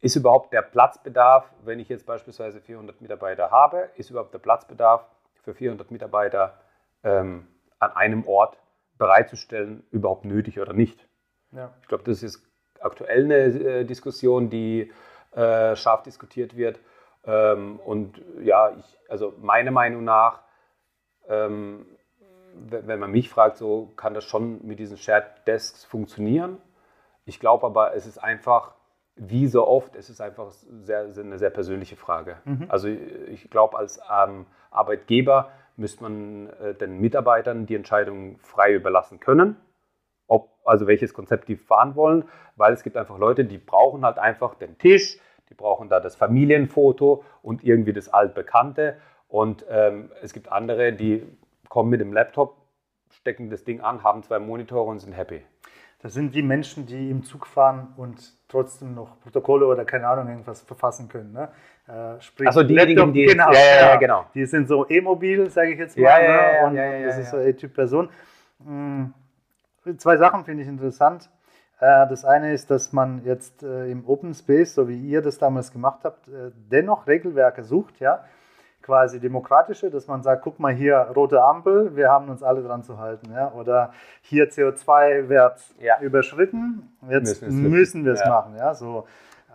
Ist 0.00 0.16
überhaupt 0.16 0.52
der 0.52 0.62
Platzbedarf, 0.62 1.52
wenn 1.64 1.80
ich 1.80 1.88
jetzt 1.88 2.06
beispielsweise 2.06 2.60
400 2.60 3.00
Mitarbeiter 3.00 3.50
habe, 3.50 3.90
ist 3.96 4.10
überhaupt 4.10 4.32
der 4.32 4.38
Platzbedarf 4.38 5.04
für 5.42 5.54
400 5.54 5.90
Mitarbeiter 5.90 6.60
ähm, 7.02 7.46
an 7.78 7.92
einem 7.92 8.26
Ort 8.26 8.58
bereitzustellen 8.98 9.84
überhaupt 9.90 10.24
nötig 10.24 10.60
oder 10.60 10.72
nicht? 10.72 11.06
Ja. 11.52 11.74
Ich 11.82 11.88
glaube, 11.88 12.04
das 12.04 12.22
ist 12.22 12.46
aktuell 12.80 13.24
eine 13.24 13.36
äh, 13.36 13.84
Diskussion, 13.84 14.50
die 14.50 14.92
äh, 15.36 15.76
scharf 15.76 16.02
diskutiert 16.02 16.56
wird. 16.56 16.80
Ähm, 17.24 17.78
und 17.84 18.20
ja, 18.40 18.70
ich, 18.76 18.98
also 19.08 19.34
meiner 19.40 19.70
Meinung 19.70 20.04
nach, 20.04 20.42
ähm, 21.28 21.86
wenn 22.54 22.98
man 22.98 23.10
mich 23.10 23.28
fragt, 23.28 23.58
so 23.58 23.92
kann 23.96 24.14
das 24.14 24.24
schon 24.24 24.66
mit 24.66 24.78
diesen 24.78 24.96
Shared 24.96 25.46
Desks 25.46 25.84
funktionieren. 25.84 26.58
Ich 27.26 27.38
glaube 27.38 27.66
aber, 27.66 27.94
es 27.94 28.06
ist 28.06 28.18
einfach, 28.18 28.74
wie 29.14 29.46
so 29.46 29.66
oft, 29.66 29.94
es 29.94 30.08
ist 30.08 30.20
einfach 30.20 30.50
sehr, 30.50 31.10
eine 31.18 31.38
sehr 31.38 31.50
persönliche 31.50 31.96
Frage. 31.96 32.38
Also 32.68 32.88
ich 32.88 33.50
glaube, 33.50 33.76
als 33.76 34.00
ähm, 34.10 34.46
Arbeitgeber 34.70 35.50
müsste 35.76 36.02
man 36.02 36.48
äh, 36.60 36.74
den 36.74 36.98
Mitarbeitern 36.98 37.66
die 37.66 37.74
Entscheidung 37.74 38.38
frei 38.38 38.72
überlassen 38.72 39.20
können 39.20 39.56
ob, 40.28 40.50
also 40.64 40.86
welches 40.86 41.14
Konzept 41.14 41.48
die 41.48 41.56
fahren 41.56 41.94
wollen, 41.94 42.24
weil 42.56 42.72
es 42.72 42.82
gibt 42.82 42.96
einfach 42.96 43.18
Leute, 43.18 43.44
die 43.44 43.58
brauchen 43.58 44.04
halt 44.04 44.18
einfach 44.18 44.54
den 44.54 44.78
Tisch, 44.78 45.18
die 45.48 45.54
brauchen 45.54 45.88
da 45.88 46.00
das 46.00 46.16
Familienfoto 46.16 47.24
und 47.42 47.64
irgendwie 47.64 47.92
das 47.92 48.08
Altbekannte. 48.08 48.96
Und 49.28 49.64
ähm, 49.68 50.10
es 50.22 50.32
gibt 50.32 50.50
andere, 50.50 50.92
die 50.92 51.26
kommen 51.68 51.90
mit 51.90 52.00
dem 52.00 52.12
Laptop, 52.12 52.56
stecken 53.10 53.50
das 53.50 53.64
Ding 53.64 53.80
an, 53.80 54.02
haben 54.02 54.22
zwei 54.22 54.38
Monitore 54.38 54.90
und 54.90 54.98
sind 55.00 55.12
happy. 55.12 55.42
Das 56.02 56.12
sind 56.14 56.34
die 56.34 56.42
Menschen, 56.42 56.86
die 56.86 57.10
im 57.10 57.24
Zug 57.24 57.46
fahren 57.46 57.94
und 57.96 58.34
trotzdem 58.48 58.94
noch 58.94 59.18
Protokolle 59.20 59.66
oder 59.66 59.84
keine 59.84 60.06
Ahnung 60.06 60.28
irgendwas 60.28 60.60
verfassen 60.60 61.08
können. 61.08 61.32
Ne? 61.32 61.48
Äh, 61.88 62.20
sprich, 62.20 62.48
Ach 62.48 62.52
so, 62.52 62.62
diejenigen, 62.62 63.12
die- 63.12 63.24
genau, 63.24 63.50
ja, 63.52 63.58
ja, 63.58 63.80
ja, 63.80 63.96
genau. 63.96 64.26
Die 64.34 64.44
sind 64.46 64.68
so 64.68 64.86
e-mobil, 64.88 65.48
sage 65.50 65.72
ich 65.72 65.78
jetzt 65.78 65.96
mal. 65.96 66.02
Ja, 66.04 66.18
ja, 66.20 66.28
ne? 66.28 66.56
ja, 66.58 66.66
und 66.66 66.74
ja, 66.76 66.84
ja, 66.84 67.06
das 67.06 67.16
ja, 67.16 67.22
ist 67.22 67.30
so 67.30 67.36
eine 67.38 67.56
Typ 67.56 67.74
Person. 67.74 68.08
Mm, 68.58 69.06
zwei 69.96 70.16
Sachen 70.16 70.44
finde 70.44 70.62
ich 70.62 70.68
interessant. 70.68 71.30
Äh, 71.80 72.08
das 72.08 72.24
eine 72.24 72.52
ist, 72.52 72.70
dass 72.70 72.92
man 72.92 73.24
jetzt 73.24 73.62
äh, 73.62 73.90
im 73.90 74.08
Open 74.08 74.34
Space, 74.34 74.74
so 74.74 74.88
wie 74.88 74.98
ihr 74.98 75.22
das 75.22 75.38
damals 75.38 75.72
gemacht 75.72 76.00
habt, 76.04 76.28
äh, 76.28 76.50
dennoch 76.70 77.06
Regelwerke 77.06 77.64
sucht, 77.64 78.00
ja, 78.00 78.24
quasi 78.82 79.20
demokratische, 79.20 79.90
dass 79.90 80.06
man 80.06 80.22
sagt, 80.22 80.42
guck 80.42 80.60
mal 80.60 80.72
hier, 80.72 80.96
rote 81.14 81.42
Ampel, 81.42 81.96
wir 81.96 82.08
haben 82.08 82.28
uns 82.28 82.42
alle 82.42 82.62
dran 82.62 82.84
zu 82.84 82.98
halten, 82.98 83.32
ja, 83.32 83.52
oder 83.52 83.92
hier 84.22 84.48
CO2-Wert 84.48 85.60
ja. 85.80 86.00
überschritten, 86.00 86.96
jetzt 87.08 87.42
müssen 87.42 88.04
wir 88.04 88.12
es 88.12 88.20
ja. 88.20 88.28
machen, 88.28 88.56
ja, 88.56 88.74
so 88.74 89.06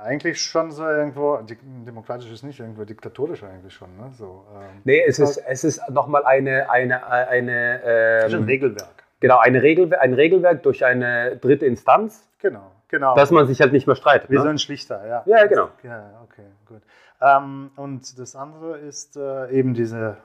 eigentlich 0.03 0.41
schon 0.41 0.71
so 0.71 0.83
irgendwo, 0.83 1.39
demokratisch 1.85 2.31
ist 2.31 2.43
nicht, 2.43 2.59
irgendwo 2.59 2.83
diktatorisch 2.85 3.43
eigentlich 3.43 3.73
schon. 3.73 3.95
Ne? 3.97 4.11
So, 4.17 4.45
ähm, 4.53 4.81
nee, 4.83 5.01
es 5.05 5.19
ist, 5.19 5.37
es 5.37 5.63
ist 5.63 5.89
nochmal 5.89 6.25
eine, 6.25 6.69
eine, 6.71 7.05
eine 7.07 7.81
ähm, 7.85 8.33
ein 8.33 8.43
Regelwerk. 8.43 9.03
Genau, 9.21 9.37
eine 9.37 9.61
Regel, 9.61 9.93
ein 9.95 10.13
Regelwerk 10.13 10.63
durch 10.63 10.83
eine 10.83 11.37
dritte 11.37 11.65
Instanz. 11.67 12.27
Genau, 12.39 12.71
genau. 12.89 13.15
Dass 13.15 13.31
man 13.31 13.47
sich 13.47 13.61
halt 13.61 13.71
nicht 13.71 13.85
mehr 13.87 13.95
streitet. 13.95 14.29
Wie 14.29 14.35
ne? 14.35 14.41
so 14.41 14.49
ein 14.49 14.57
Schlichter, 14.57 15.07
ja. 15.07 15.23
Ja, 15.27 15.45
genau. 15.45 15.69
Ja, 15.83 16.21
okay, 16.23 16.45
gut. 16.67 16.81
Ähm, 17.21 17.69
und 17.75 18.17
das 18.17 18.35
andere 18.35 18.79
ist 18.79 19.15
äh, 19.15 19.51
eben 19.51 19.75
diese, 19.75 20.17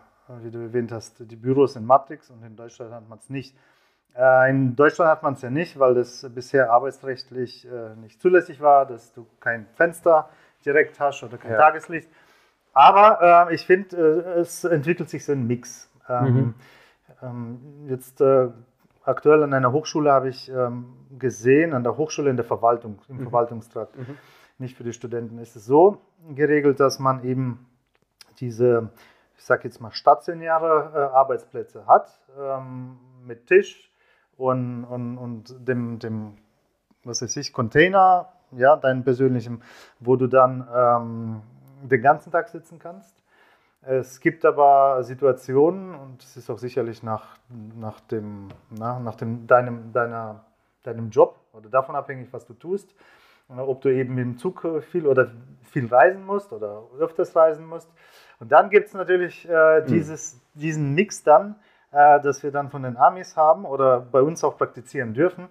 wie 0.43 0.51
du 0.51 0.61
erwähnt 0.61 0.93
hast, 0.93 1.17
die 1.21 1.37
Büros 1.37 1.77
in 1.77 1.85
Matrix 1.85 2.31
und 2.31 2.43
in 2.43 2.57
Deutschland 2.57 2.93
hat 2.93 3.07
man 3.07 3.19
es 3.19 3.29
nicht. 3.29 3.55
Äh, 4.17 4.51
in 4.51 4.75
Deutschland 4.75 5.11
hat 5.11 5.23
man 5.23 5.35
es 5.35 5.43
ja 5.43 5.51
nicht, 5.51 5.79
weil 5.79 5.95
das 5.95 6.27
bisher 6.35 6.71
arbeitsrechtlich 6.73 7.67
äh, 7.67 7.95
nicht 7.97 8.19
zulässig 8.19 8.63
war, 8.63 8.87
dass 8.87 9.13
du 9.13 9.27
kein 9.41 9.67
Fenster 9.75 10.31
direkt 10.65 10.99
hast 10.99 11.23
oder 11.23 11.37
kein 11.37 11.53
ja. 11.53 11.59
Tageslicht. 11.59 12.09
Aber 12.73 13.51
äh, 13.51 13.55
ich 13.55 13.67
finde, 13.67 14.25
äh, 14.37 14.41
es 14.41 14.65
entwickelt 14.65 15.11
sich 15.11 15.23
so 15.23 15.33
ein 15.33 15.47
Mix. 15.47 15.91
Ähm, 16.09 16.35
mhm. 16.35 16.55
ähm, 17.23 17.61
jetzt 17.89 18.23
äh, 18.23 18.49
aktuell 19.07 19.43
an 19.43 19.55
einer 19.55 19.73
Hochschule 19.73 20.13
habe 20.13 20.29
ich 20.29 20.51
ähm, 20.51 20.95
gesehen, 21.19 21.73
an 21.73 21.83
der 21.85 21.97
Hochschule 21.97 22.29
in 22.29 22.37
der 22.37 22.45
Verwaltung, 22.45 22.99
im 23.09 23.19
mhm. 23.19 23.23
Verwaltungstrakt, 23.23 23.97
mhm. 23.97 24.19
nicht 24.59 24.77
für 24.77 24.85
die 24.85 24.93
Studenten, 24.93 25.39
ist 25.39 25.57
es 25.57 25.65
so 25.65 25.99
geregelt, 26.35 26.81
dass 26.81 26.99
man 26.99 27.25
eben 27.25 27.67
diese, 28.41 28.91
ich 29.39 29.45
sage 29.45 29.65
jetzt 29.65 29.81
mal, 29.81 29.93
stationäre 29.93 30.93
äh, 30.95 30.99
Arbeitsplätze 31.15 31.87
hat, 31.87 32.21
ähm, 32.39 32.99
mit 33.25 33.47
Tisch 33.47 33.91
und, 34.37 34.85
und, 34.85 35.19
und 35.19 35.69
dem, 35.69 35.99
dem, 35.99 36.37
was 37.05 37.23
weiß 37.23 37.37
ich, 37.37 37.53
Container, 37.53 38.29
ja, 38.53 38.77
deinen 38.77 39.05
persönlichen, 39.05 39.63
wo 40.01 40.17
du 40.17 40.27
dann 40.27 40.67
ähm, 40.75 41.43
den 41.83 42.03
ganzen 42.03 42.31
Tag 42.31 42.49
sitzen 42.49 42.79
kannst. 42.79 43.23
Es 43.89 44.19
gibt 44.19 44.45
aber 44.45 45.05
Situationen, 45.05 45.95
und 45.95 46.21
es 46.21 46.37
ist 46.37 46.51
auch 46.51 46.59
sicherlich 46.59 47.05
nach, 47.05 47.37
nach, 47.79 48.01
dem, 48.01 48.49
na, 48.71 48.99
nach 48.99 49.15
dem, 49.15 49.47
deinem, 49.47 49.93
deiner, 49.93 50.45
deinem 50.83 51.11
Job 51.11 51.39
oder 51.53 51.69
davon 51.71 51.95
abhängig, 51.95 52.33
was 52.33 52.45
du 52.47 52.55
tust, 52.55 52.93
ob 53.49 53.81
du 53.83 53.89
eben 53.89 54.19
im 54.19 54.39
Zug 54.39 54.67
viel 54.91 55.07
oder 55.07 55.31
viel 55.71 55.87
reisen 55.87 56.27
musst 56.27 56.53
oder 56.53 56.83
öfters 56.99 57.37
reisen 57.37 57.65
musst. 57.65 57.89
Und 58.41 58.51
dann 58.51 58.71
gibt 58.71 58.89
es 58.89 58.95
natürlich 58.95 59.49
äh, 59.49 59.83
hm. 59.83 59.87
dieses, 59.87 60.35
mhm. 60.35 60.61
diesen 60.61 60.95
Mix 60.95 61.23
dann, 61.23 61.55
äh, 61.93 62.21
dass 62.21 62.43
wir 62.43 62.51
dann 62.51 62.71
von 62.71 62.83
den 62.83 62.97
Amis 62.97 63.37
haben 63.37 63.65
oder 63.65 64.01
bei 64.01 64.21
uns 64.21 64.43
auch 64.43 64.59
praktizieren 64.59 65.15
dürfen. 65.15 65.49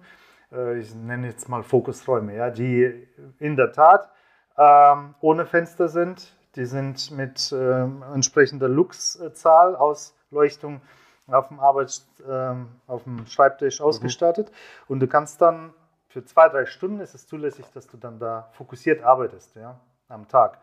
Äh, 0.52 0.78
ich 0.78 0.94
nenne 0.94 1.28
jetzt 1.28 1.48
mal 1.48 1.62
Fokusräume, 1.62 2.36
ja, 2.36 2.50
die 2.50 3.08
in 3.38 3.56
der 3.56 3.72
Tat 3.72 4.10
ähm, 4.58 5.14
ohne 5.20 5.46
Fenster 5.46 5.88
sind, 5.88 6.36
die 6.56 6.66
sind 6.66 7.10
mit 7.10 7.52
äh, 7.52 7.82
entsprechender 8.14 8.68
Luxzahl, 8.68 9.76
Ausleuchtung 9.76 10.80
auf 11.28 11.48
dem 11.48 11.60
Arbeits, 11.60 12.06
äh, 12.26 12.54
auf 12.86 13.04
dem 13.04 13.26
Schreibtisch 13.26 13.80
mhm. 13.80 13.86
ausgestattet. 13.86 14.50
Und 14.88 15.00
du 15.00 15.06
kannst 15.06 15.40
dann 15.40 15.72
für 16.08 16.24
zwei, 16.24 16.48
drei 16.48 16.66
Stunden 16.66 17.00
ist 17.00 17.14
es 17.14 17.26
zulässig, 17.26 17.66
dass 17.74 17.86
du 17.86 17.96
dann 17.96 18.18
da 18.18 18.48
fokussiert 18.52 19.02
arbeitest, 19.02 19.54
ja, 19.56 19.78
am 20.08 20.28
Tag. 20.28 20.58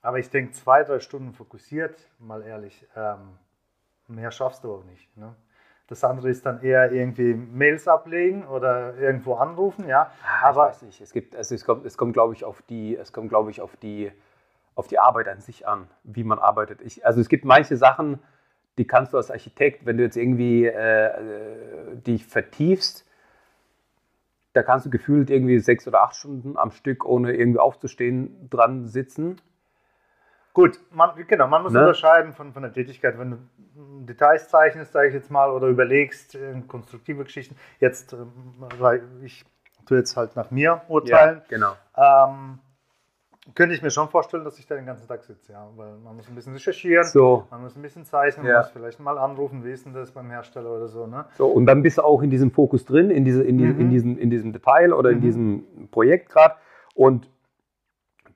Aber 0.00 0.18
ich 0.18 0.28
denke, 0.28 0.52
zwei, 0.52 0.82
drei 0.82 0.98
Stunden 0.98 1.32
fokussiert, 1.32 2.08
mal 2.18 2.42
ehrlich, 2.42 2.86
ähm, 2.96 3.38
mehr 4.08 4.32
schaffst 4.32 4.64
du 4.64 4.74
auch 4.74 4.84
nicht. 4.84 5.16
Ne? 5.16 5.36
Das 5.86 6.02
andere 6.02 6.30
ist 6.30 6.44
dann 6.46 6.62
eher 6.62 6.90
irgendwie 6.90 7.34
Mails 7.34 7.86
ablegen 7.86 8.46
oder 8.46 8.96
irgendwo 8.96 9.34
anrufen, 9.34 9.86
ja. 9.86 10.10
Ah, 10.24 10.48
Aber 10.48 10.68
ich 10.68 10.74
weiß 10.74 10.82
nicht. 10.82 11.00
Es 11.00 11.12
gibt, 11.12 11.36
also 11.36 11.54
es 11.54 11.64
kommt, 11.64 11.86
es 11.86 11.96
kommt, 11.96 12.14
glaube 12.14 12.34
ich, 12.34 12.44
auf 12.44 12.62
die, 12.62 12.96
es 12.96 13.12
kommt, 13.12 13.28
glaube 13.28 13.50
ich, 13.50 13.60
auf 13.60 13.76
die 13.76 14.10
auf 14.74 14.88
die 14.88 14.98
Arbeit 14.98 15.28
an 15.28 15.40
sich 15.40 15.66
an, 15.66 15.88
wie 16.04 16.24
man 16.24 16.38
arbeitet. 16.38 16.80
Ich, 16.82 17.04
also 17.04 17.20
es 17.20 17.28
gibt 17.28 17.44
manche 17.44 17.76
Sachen, 17.76 18.18
die 18.78 18.86
kannst 18.86 19.12
du 19.12 19.18
als 19.18 19.30
Architekt, 19.30 19.84
wenn 19.84 19.98
du 19.98 20.02
jetzt 20.02 20.16
irgendwie 20.16 20.64
äh, 20.64 21.06
äh, 21.06 21.96
dich 21.96 22.26
vertiefst, 22.26 23.06
da 24.54 24.62
kannst 24.62 24.86
du 24.86 24.90
gefühlt 24.90 25.30
irgendwie 25.30 25.58
sechs 25.58 25.86
oder 25.88 26.02
acht 26.02 26.14
Stunden 26.14 26.56
am 26.56 26.70
Stück, 26.70 27.04
ohne 27.04 27.32
irgendwie 27.32 27.58
aufzustehen, 27.58 28.48
dran 28.50 28.86
sitzen. 28.86 29.40
Gut, 30.52 30.78
man, 30.90 31.10
genau, 31.26 31.48
man 31.48 31.62
muss 31.62 31.72
ne? 31.72 31.80
unterscheiden 31.80 32.34
von, 32.34 32.52
von 32.52 32.62
der 32.62 32.72
Tätigkeit. 32.72 33.18
Wenn 33.18 33.30
du 33.30 34.04
Details 34.04 34.48
zeichnest, 34.48 34.92
sage 34.92 35.08
ich 35.08 35.14
jetzt 35.14 35.30
mal, 35.30 35.50
oder 35.50 35.68
überlegst, 35.68 36.36
konstruktive 36.68 37.24
Geschichten. 37.24 37.56
Jetzt, 37.80 38.12
äh, 38.12 39.00
ich 39.22 39.44
tue 39.86 39.98
jetzt 39.98 40.16
halt 40.16 40.36
nach 40.36 40.50
mir 40.50 40.82
urteilen. 40.88 41.38
Ja, 41.38 41.44
genau. 41.48 41.76
Ähm, 41.96 42.58
könnte 43.54 43.74
ich 43.74 43.82
mir 43.82 43.90
schon 43.90 44.08
vorstellen, 44.08 44.44
dass 44.44 44.58
ich 44.58 44.66
da 44.66 44.76
den 44.76 44.86
ganzen 44.86 45.08
Tag 45.08 45.24
sitze, 45.24 45.52
ja. 45.52 45.68
Weil 45.76 45.96
man 46.04 46.16
muss 46.16 46.28
ein 46.28 46.34
bisschen 46.34 46.52
recherchieren, 46.52 47.04
so. 47.04 47.44
man 47.50 47.62
muss 47.62 47.74
ein 47.74 47.82
bisschen 47.82 48.04
zeichnen, 48.04 48.46
ja. 48.46 48.52
man 48.52 48.62
muss 48.62 48.70
vielleicht 48.70 49.00
mal 49.00 49.18
anrufen, 49.18 49.64
wie 49.64 49.72
ist 49.72 49.84
denn 49.84 49.92
das 49.92 50.12
beim 50.12 50.30
Hersteller 50.30 50.70
oder 50.70 50.86
so, 50.86 51.06
ne? 51.06 51.24
So, 51.36 51.46
und 51.46 51.66
dann 51.66 51.82
bist 51.82 51.98
du 51.98 52.02
auch 52.02 52.22
in 52.22 52.30
diesem 52.30 52.52
Fokus 52.52 52.84
drin, 52.84 53.10
in, 53.10 53.24
diese, 53.24 53.42
in, 53.42 53.58
die, 53.58 53.64
mhm. 53.64 53.80
in, 53.80 53.90
diesem, 53.90 54.18
in 54.18 54.30
diesem 54.30 54.52
Detail 54.52 54.92
oder 54.92 55.10
mhm. 55.10 55.16
in 55.16 55.22
diesem 55.22 55.64
Projekt 55.90 56.30
gerade 56.30 56.54
und 56.94 57.28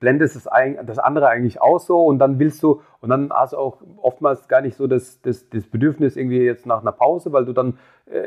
blendest 0.00 0.36
das, 0.36 0.48
das 0.84 0.98
andere 0.98 1.28
eigentlich 1.28 1.62
aus 1.62 1.86
so 1.86 2.04
und 2.04 2.18
dann 2.18 2.38
willst 2.40 2.62
du, 2.62 2.82
und 3.00 3.08
dann 3.08 3.32
hast 3.32 3.52
du 3.52 3.58
auch 3.58 3.80
oftmals 3.98 4.48
gar 4.48 4.60
nicht 4.60 4.76
so 4.76 4.88
das, 4.88 5.20
das, 5.22 5.48
das 5.48 5.68
Bedürfnis 5.68 6.16
irgendwie 6.16 6.40
jetzt 6.40 6.66
nach 6.66 6.80
einer 6.80 6.92
Pause, 6.92 7.32
weil 7.32 7.44
du 7.44 7.52
dann 7.52 7.78
äh, 8.06 8.25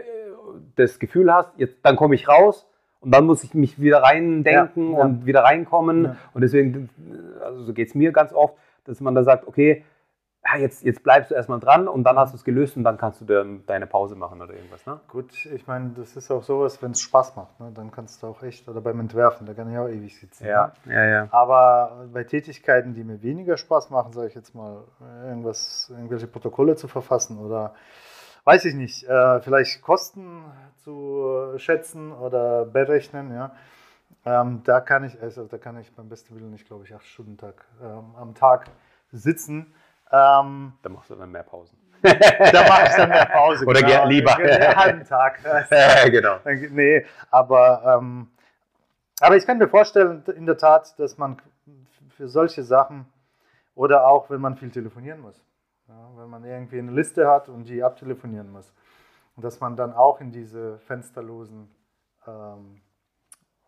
das 0.77 0.97
Gefühl 0.97 1.31
hast, 1.31 1.51
jetzt 1.57 1.75
dann 1.83 1.97
komme 1.97 2.15
ich 2.15 2.27
raus 2.27 2.68
und 3.01 3.11
dann 3.11 3.25
muss 3.25 3.43
ich 3.43 3.53
mich 3.53 3.79
wieder 3.79 4.03
reindenken 4.03 4.93
ja, 4.93 5.01
und 5.01 5.25
wieder 5.25 5.43
reinkommen. 5.43 6.05
Ja. 6.05 6.15
Und 6.33 6.41
deswegen, 6.41 6.89
also 7.43 7.63
so 7.63 7.73
geht 7.73 7.87
es 7.87 7.95
mir 7.95 8.11
ganz 8.11 8.33
oft, 8.33 8.55
dass 8.85 8.99
man 8.99 9.15
da 9.15 9.23
sagt, 9.23 9.47
okay, 9.47 9.83
ja, 10.45 10.57
jetzt, 10.57 10.83
jetzt 10.83 11.03
bleibst 11.03 11.31
du 11.31 11.35
erstmal 11.35 11.59
dran 11.59 11.87
und 11.87 12.03
dann 12.05 12.17
hast 12.17 12.33
du 12.33 12.37
es 12.37 12.43
gelöst 12.43 12.77
und 12.77 12.83
dann 12.83 12.97
kannst 12.97 13.19
du 13.21 13.25
dir 13.25 13.45
deine 13.67 13.87
Pause 13.87 14.15
machen 14.15 14.41
oder 14.41 14.53
irgendwas. 14.53 14.85
Ne? 14.85 14.99
Gut, 15.09 15.45
ich 15.45 15.67
meine, 15.67 15.91
das 15.97 16.15
ist 16.15 16.31
auch 16.31 16.43
sowas, 16.43 16.81
wenn 16.81 16.91
es 16.91 17.01
Spaß 17.01 17.35
macht, 17.35 17.59
ne? 17.59 17.71
dann 17.73 17.91
kannst 17.91 18.23
du 18.23 18.27
auch 18.27 18.41
echt, 18.41 18.67
oder 18.69 18.79
beim 18.79 18.99
Entwerfen, 18.99 19.45
da 19.45 19.53
kann 19.53 19.71
ich 19.71 19.77
auch 19.77 19.89
ewig 19.89 20.17
sitzen. 20.17 20.45
Ja, 20.45 20.71
ne? 20.85 20.93
ja, 20.93 21.05
ja. 21.05 21.27
Aber 21.31 22.07
bei 22.13 22.23
Tätigkeiten, 22.23 22.93
die 22.93 23.03
mir 23.03 23.21
weniger 23.21 23.57
Spaß 23.57 23.89
machen, 23.89 24.13
sage 24.13 24.27
ich 24.27 24.35
jetzt 24.35 24.55
mal, 24.55 24.83
irgendwas, 25.25 25.91
irgendwelche 25.91 26.27
Protokolle 26.27 26.75
zu 26.75 26.87
verfassen 26.87 27.37
oder 27.37 27.73
weiß 28.43 28.65
ich 28.65 28.73
nicht, 28.73 29.03
äh, 29.03 29.41
vielleicht 29.41 29.81
Kosten 29.81 30.43
zu 30.83 31.53
schätzen 31.57 32.11
oder 32.11 32.65
berechnen, 32.65 33.33
ja. 33.33 33.51
Ähm, 34.25 34.61
da 34.65 34.81
kann 34.81 35.03
ich, 35.03 35.21
also 35.21 35.45
da 35.45 35.57
kann 35.57 35.79
ich 35.79 35.93
beim 35.93 36.09
besten 36.09 36.35
Willen 36.35 36.51
nicht, 36.51 36.67
glaube 36.67 36.83
ich, 36.85 36.93
acht 36.93 37.05
Stunden 37.05 37.37
Tag, 37.37 37.65
ähm, 37.81 38.15
am 38.17 38.35
Tag 38.35 38.65
sitzen. 39.11 39.73
Ähm, 40.11 40.73
da 40.81 40.89
machst 40.89 41.09
du 41.09 41.15
dann 41.15 41.31
mehr 41.31 41.43
Pausen. 41.43 41.77
da 42.01 42.67
mache 42.67 42.87
ich 42.87 42.95
dann 42.95 43.09
mehr 43.09 43.25
Pause. 43.25 43.65
Oder 43.65 43.81
genau. 43.81 44.07
lieber. 44.07 44.35
Einen 44.37 44.75
halben 44.75 45.05
Tag. 45.05 45.39
genau. 46.05 46.37
Nee, 46.45 47.05
aber, 47.29 47.97
ähm, 47.99 48.29
aber 49.19 49.35
ich 49.35 49.45
kann 49.45 49.57
mir 49.57 49.67
vorstellen, 49.67 50.23
in 50.35 50.45
der 50.45 50.57
Tat, 50.57 50.97
dass 50.97 51.17
man 51.17 51.41
für 52.15 52.29
solche 52.29 52.63
Sachen 52.63 53.05
oder 53.75 54.07
auch 54.07 54.29
wenn 54.29 54.41
man 54.41 54.55
viel 54.55 54.71
telefonieren 54.71 55.21
muss, 55.21 55.41
ja, 55.89 56.09
wenn 56.15 56.29
man 56.29 56.43
irgendwie 56.43 56.79
eine 56.79 56.91
Liste 56.91 57.27
hat 57.27 57.49
und 57.49 57.67
die 57.67 57.83
abtelefonieren 57.83 58.51
muss. 58.51 58.71
Und 59.35 59.43
dass 59.43 59.59
man 59.59 59.75
dann 59.75 59.93
auch 59.93 60.21
in 60.21 60.31
diese 60.31 60.77
fensterlosen 60.79 61.69
ähm, 62.27 62.81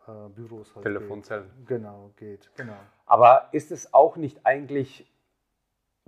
äh, 0.06 0.28
Büros 0.28 0.74
halt 0.74 0.84
Telefonzellen. 0.84 1.50
Geht. 1.58 1.66
Genau, 1.66 2.10
geht. 2.16 2.50
Genau. 2.56 2.76
Aber 3.06 3.48
ist 3.52 3.72
es 3.72 3.92
auch 3.92 4.16
nicht 4.16 4.46
eigentlich 4.46 5.10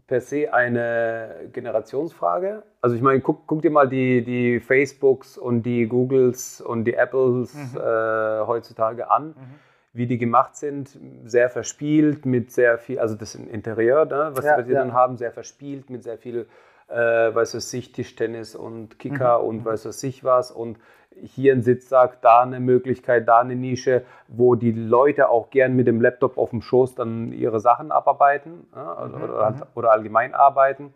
per 0.06 0.20
se 0.20 0.52
eine 0.52 1.48
Generationsfrage? 1.52 2.62
Also 2.80 2.94
ich 2.94 3.02
meine, 3.02 3.20
guck, 3.20 3.46
guck 3.46 3.62
dir 3.62 3.70
mal 3.70 3.88
die, 3.88 4.22
die 4.22 4.60
Facebooks 4.60 5.38
und 5.38 5.62
die 5.62 5.86
Googles 5.86 6.60
und 6.60 6.84
die 6.84 6.94
Apples 6.94 7.54
mhm. 7.54 7.78
äh, 7.78 8.46
heutzutage 8.46 9.10
an. 9.10 9.28
Mhm 9.28 9.58
wie 9.94 10.08
die 10.08 10.18
gemacht 10.18 10.56
sind, 10.56 10.98
sehr 11.24 11.48
verspielt, 11.48 12.26
mit 12.26 12.50
sehr 12.50 12.78
viel, 12.78 12.98
also 12.98 13.14
das 13.14 13.36
Interieur, 13.36 14.04
ne, 14.04 14.32
was 14.34 14.44
ja, 14.44 14.60
die 14.60 14.72
ja. 14.72 14.80
dann 14.80 14.92
haben, 14.92 15.16
sehr 15.16 15.30
verspielt, 15.30 15.88
mit 15.88 16.02
sehr 16.02 16.18
viel, 16.18 16.46
äh, 16.88 16.96
weiß 16.96 17.54
was 17.54 17.72
ich, 17.72 17.92
Tischtennis 17.92 18.56
und 18.56 18.98
Kicker 18.98 19.38
mhm. 19.38 19.48
und 19.48 19.56
mhm. 19.58 19.64
weiß 19.66 19.86
was 19.86 20.02
ich 20.02 20.24
was 20.24 20.50
und 20.50 20.78
hier 21.22 21.52
ein 21.52 21.62
Sitzsack, 21.62 22.20
da 22.22 22.40
eine 22.40 22.58
Möglichkeit, 22.58 23.28
da 23.28 23.38
eine 23.38 23.54
Nische, 23.54 24.04
wo 24.26 24.56
die 24.56 24.72
Leute 24.72 25.28
auch 25.28 25.50
gern 25.50 25.76
mit 25.76 25.86
dem 25.86 26.00
Laptop 26.00 26.38
auf 26.38 26.50
dem 26.50 26.60
Schoß 26.60 26.96
dann 26.96 27.30
ihre 27.30 27.60
Sachen 27.60 27.92
abarbeiten 27.92 28.66
ja, 28.74 29.06
mhm. 29.06 29.14
oder, 29.14 29.50
mhm. 29.50 29.62
oder, 29.76 29.92
allgemein 29.92 30.34
arbeiten. 30.34 30.92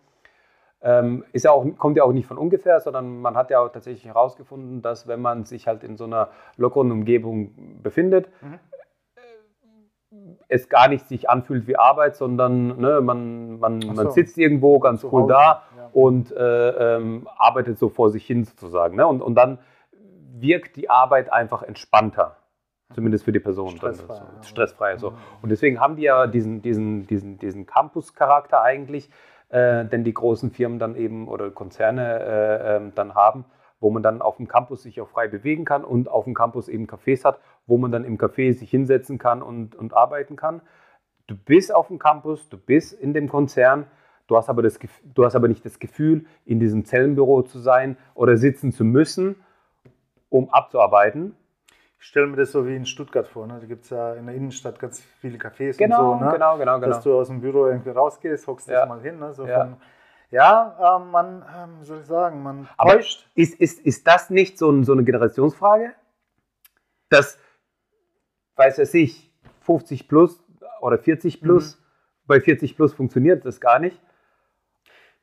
ähm, 0.83 1.25
ist 1.33 1.45
ja 1.45 1.53
auch, 1.53 1.65
kommt 1.77 1.97
ja 1.97 2.03
auch 2.03 2.13
nicht 2.13 2.27
von 2.27 2.37
ungefähr, 2.37 2.81
sondern 2.81 3.21
man 3.21 3.37
hat 3.37 3.51
ja 3.51 3.61
auch 3.61 3.69
tatsächlich 3.69 4.07
herausgefunden, 4.07 4.83
dass 4.83 5.07
wenn 5.07 5.21
man 5.23 5.45
sich 5.45 5.69
halt 5.69 5.85
in 5.85 5.97
so 5.97 6.05
einer 6.05 6.31
lockeren 6.57 6.91
Umgebung 6.91 7.81
befindet, 7.81 8.29
mhm. 8.43 8.59
Es 10.49 10.69
gar 10.69 10.89
nicht 10.89 11.07
sich 11.07 11.29
anfühlt 11.29 11.67
wie 11.67 11.77
Arbeit, 11.77 12.17
sondern 12.17 12.79
ne, 12.79 13.01
man, 13.01 13.59
man, 13.59 13.83
so. 13.83 13.93
man 13.93 14.11
sitzt 14.11 14.39
irgendwo 14.39 14.79
ganz 14.79 15.05
cool 15.05 15.29
da 15.29 15.63
ja. 15.77 15.91
und 15.93 16.33
äh, 16.33 16.97
ähm, 16.97 17.29
arbeitet 17.37 17.79
so 17.79 17.91
vor 17.91 18.11
sich 18.11 18.27
hin 18.27 18.45
sozusagen. 18.45 18.97
Ne? 18.97 19.07
Und, 19.07 19.21
und 19.21 19.35
dann 19.35 19.59
wirkt 20.41 20.77
die 20.77 20.89
Arbeit 20.89 21.33
einfach 21.33 21.63
entspannter. 21.63 22.37
Zumindest 22.95 23.25
für 23.25 23.33
die 23.33 23.41
Person. 23.41 23.77
Stressfrei. 23.77 24.15
So. 24.15 24.49
Stressfrei 24.49 24.97
so. 24.97 25.11
Mhm. 25.11 25.17
Und 25.43 25.49
deswegen 25.51 25.79
haben 25.79 25.97
die 25.97 26.03
ja 26.05 26.27
diesen, 26.27 26.63
diesen, 26.63 27.07
diesen, 27.07 27.39
diesen 27.39 27.67
Campus-Charakter 27.67 28.63
eigentlich, 28.63 29.11
äh, 29.51 29.85
denn 29.85 30.05
die 30.05 30.15
großen 30.15 30.51
Firmen 30.51 30.79
dann 30.79 30.97
eben 30.97 31.29
oder 31.29 31.51
Konzerne 31.51 32.19
äh, 32.21 32.77
äh, 32.77 32.93
dann 32.95 33.15
haben, 33.15 33.45
wo 33.81 33.91
man 33.91 34.03
dann 34.03 34.23
auf 34.23 34.37
dem 34.37 34.49
Campus 34.49 34.83
sich 34.83 35.01
auch 35.01 35.09
frei 35.09 35.29
bewegen 35.29 35.65
kann 35.65 35.85
und 35.85 36.09
auf 36.09 36.25
dem 36.25 36.35
Campus 36.35 36.69
eben 36.69 36.87
Cafés 36.87 37.25
hat, 37.25 37.41
wo 37.67 37.79
man 37.79 37.93
dann 37.93 38.05
im 38.05 38.19
Café 38.19 38.53
sich 38.53 38.71
hinsetzen 38.71 39.19
kann 39.19 39.43
und, 39.43 39.77
und 39.77 39.95
arbeiten 39.95 40.37
kann. 40.37 40.61
Du 41.27 41.37
bist 41.37 41.75
auf 41.75 41.89
dem 41.89 41.99
Campus, 41.99 42.49
du 42.49 42.57
bist 42.57 42.93
in 42.93 43.13
dem 43.15 43.29
Konzern, 43.29 43.87
du 44.27 44.37
hast, 44.37 44.49
aber 44.49 44.63
das, 44.63 44.79
du 45.03 45.25
hast 45.25 45.37
aber 45.37 45.49
nicht 45.49 45.65
das 45.65 45.79
Gefühl, 45.79 46.27
in 46.45 46.59
diesem 46.59 46.85
Zellenbüro 46.85 47.43
zu 47.43 47.59
sein 47.59 47.97
oder 48.15 48.37
sitzen 48.37 48.73
zu 48.73 48.85
müssen, 48.85 49.37
um 50.31 50.51
abzuarbeiten, 50.51 51.37
ich 52.01 52.07
stelle 52.07 52.29
mir 52.29 52.37
das 52.37 52.53
so 52.53 52.67
wie 52.67 52.77
in 52.77 52.87
Stuttgart 52.87 53.27
vor. 53.27 53.47
Ne? 53.47 53.59
Da 53.61 53.67
gibt 53.67 53.85
es 53.85 53.91
ja 53.91 54.15
in 54.15 54.27
der 54.27 54.35
Innenstadt 54.35 54.79
ganz 54.79 55.03
viele 55.21 55.37
Cafés 55.37 55.77
genau, 55.77 56.13
und 56.13 56.19
so. 56.21 56.25
Ne? 56.25 56.33
Genau, 56.33 56.57
genau, 56.57 56.79
genau. 56.79 56.87
Dass 56.87 57.03
du 57.03 57.19
aus 57.19 57.27
dem 57.27 57.41
Büro 57.41 57.67
irgendwie 57.67 57.91
rausgehst, 57.91 58.47
hockst 58.47 58.69
ja. 58.69 58.83
dich 58.83 58.89
mal 58.89 59.01
hin. 59.01 59.19
Ne? 59.19 59.35
So 59.35 59.47
ja, 59.47 59.65
von, 59.65 59.77
ja 60.31 60.97
ähm, 60.97 61.11
man, 61.11 61.45
ähm, 61.57 61.85
soll 61.85 62.01
ich 62.01 62.07
sagen, 62.07 62.43
man 62.43 62.69
Aber 62.77 62.93
täuscht. 62.93 63.29
Ist, 63.35 63.61
ist, 63.61 63.81
ist 63.81 64.07
das 64.07 64.31
nicht 64.31 64.59
so, 64.59 64.71
ein, 64.71 64.85
so 64.85 64.93
eine 64.93 65.05
Generationsfrage? 65.05 65.95
Dass, 67.09 67.39
weiß 68.57 68.79
er 68.79 68.95
ich, 68.95 69.33
50 69.63 70.09
plus 70.09 70.43
oder 70.81 70.99
40 70.99 71.41
plus, 71.41 71.77
mhm. 71.77 71.83
bei 72.27 72.41
40 72.41 72.77
plus 72.77 72.93
funktioniert 72.93 73.45
das 73.45 73.61
gar 73.61 73.79
nicht? 73.79 74.01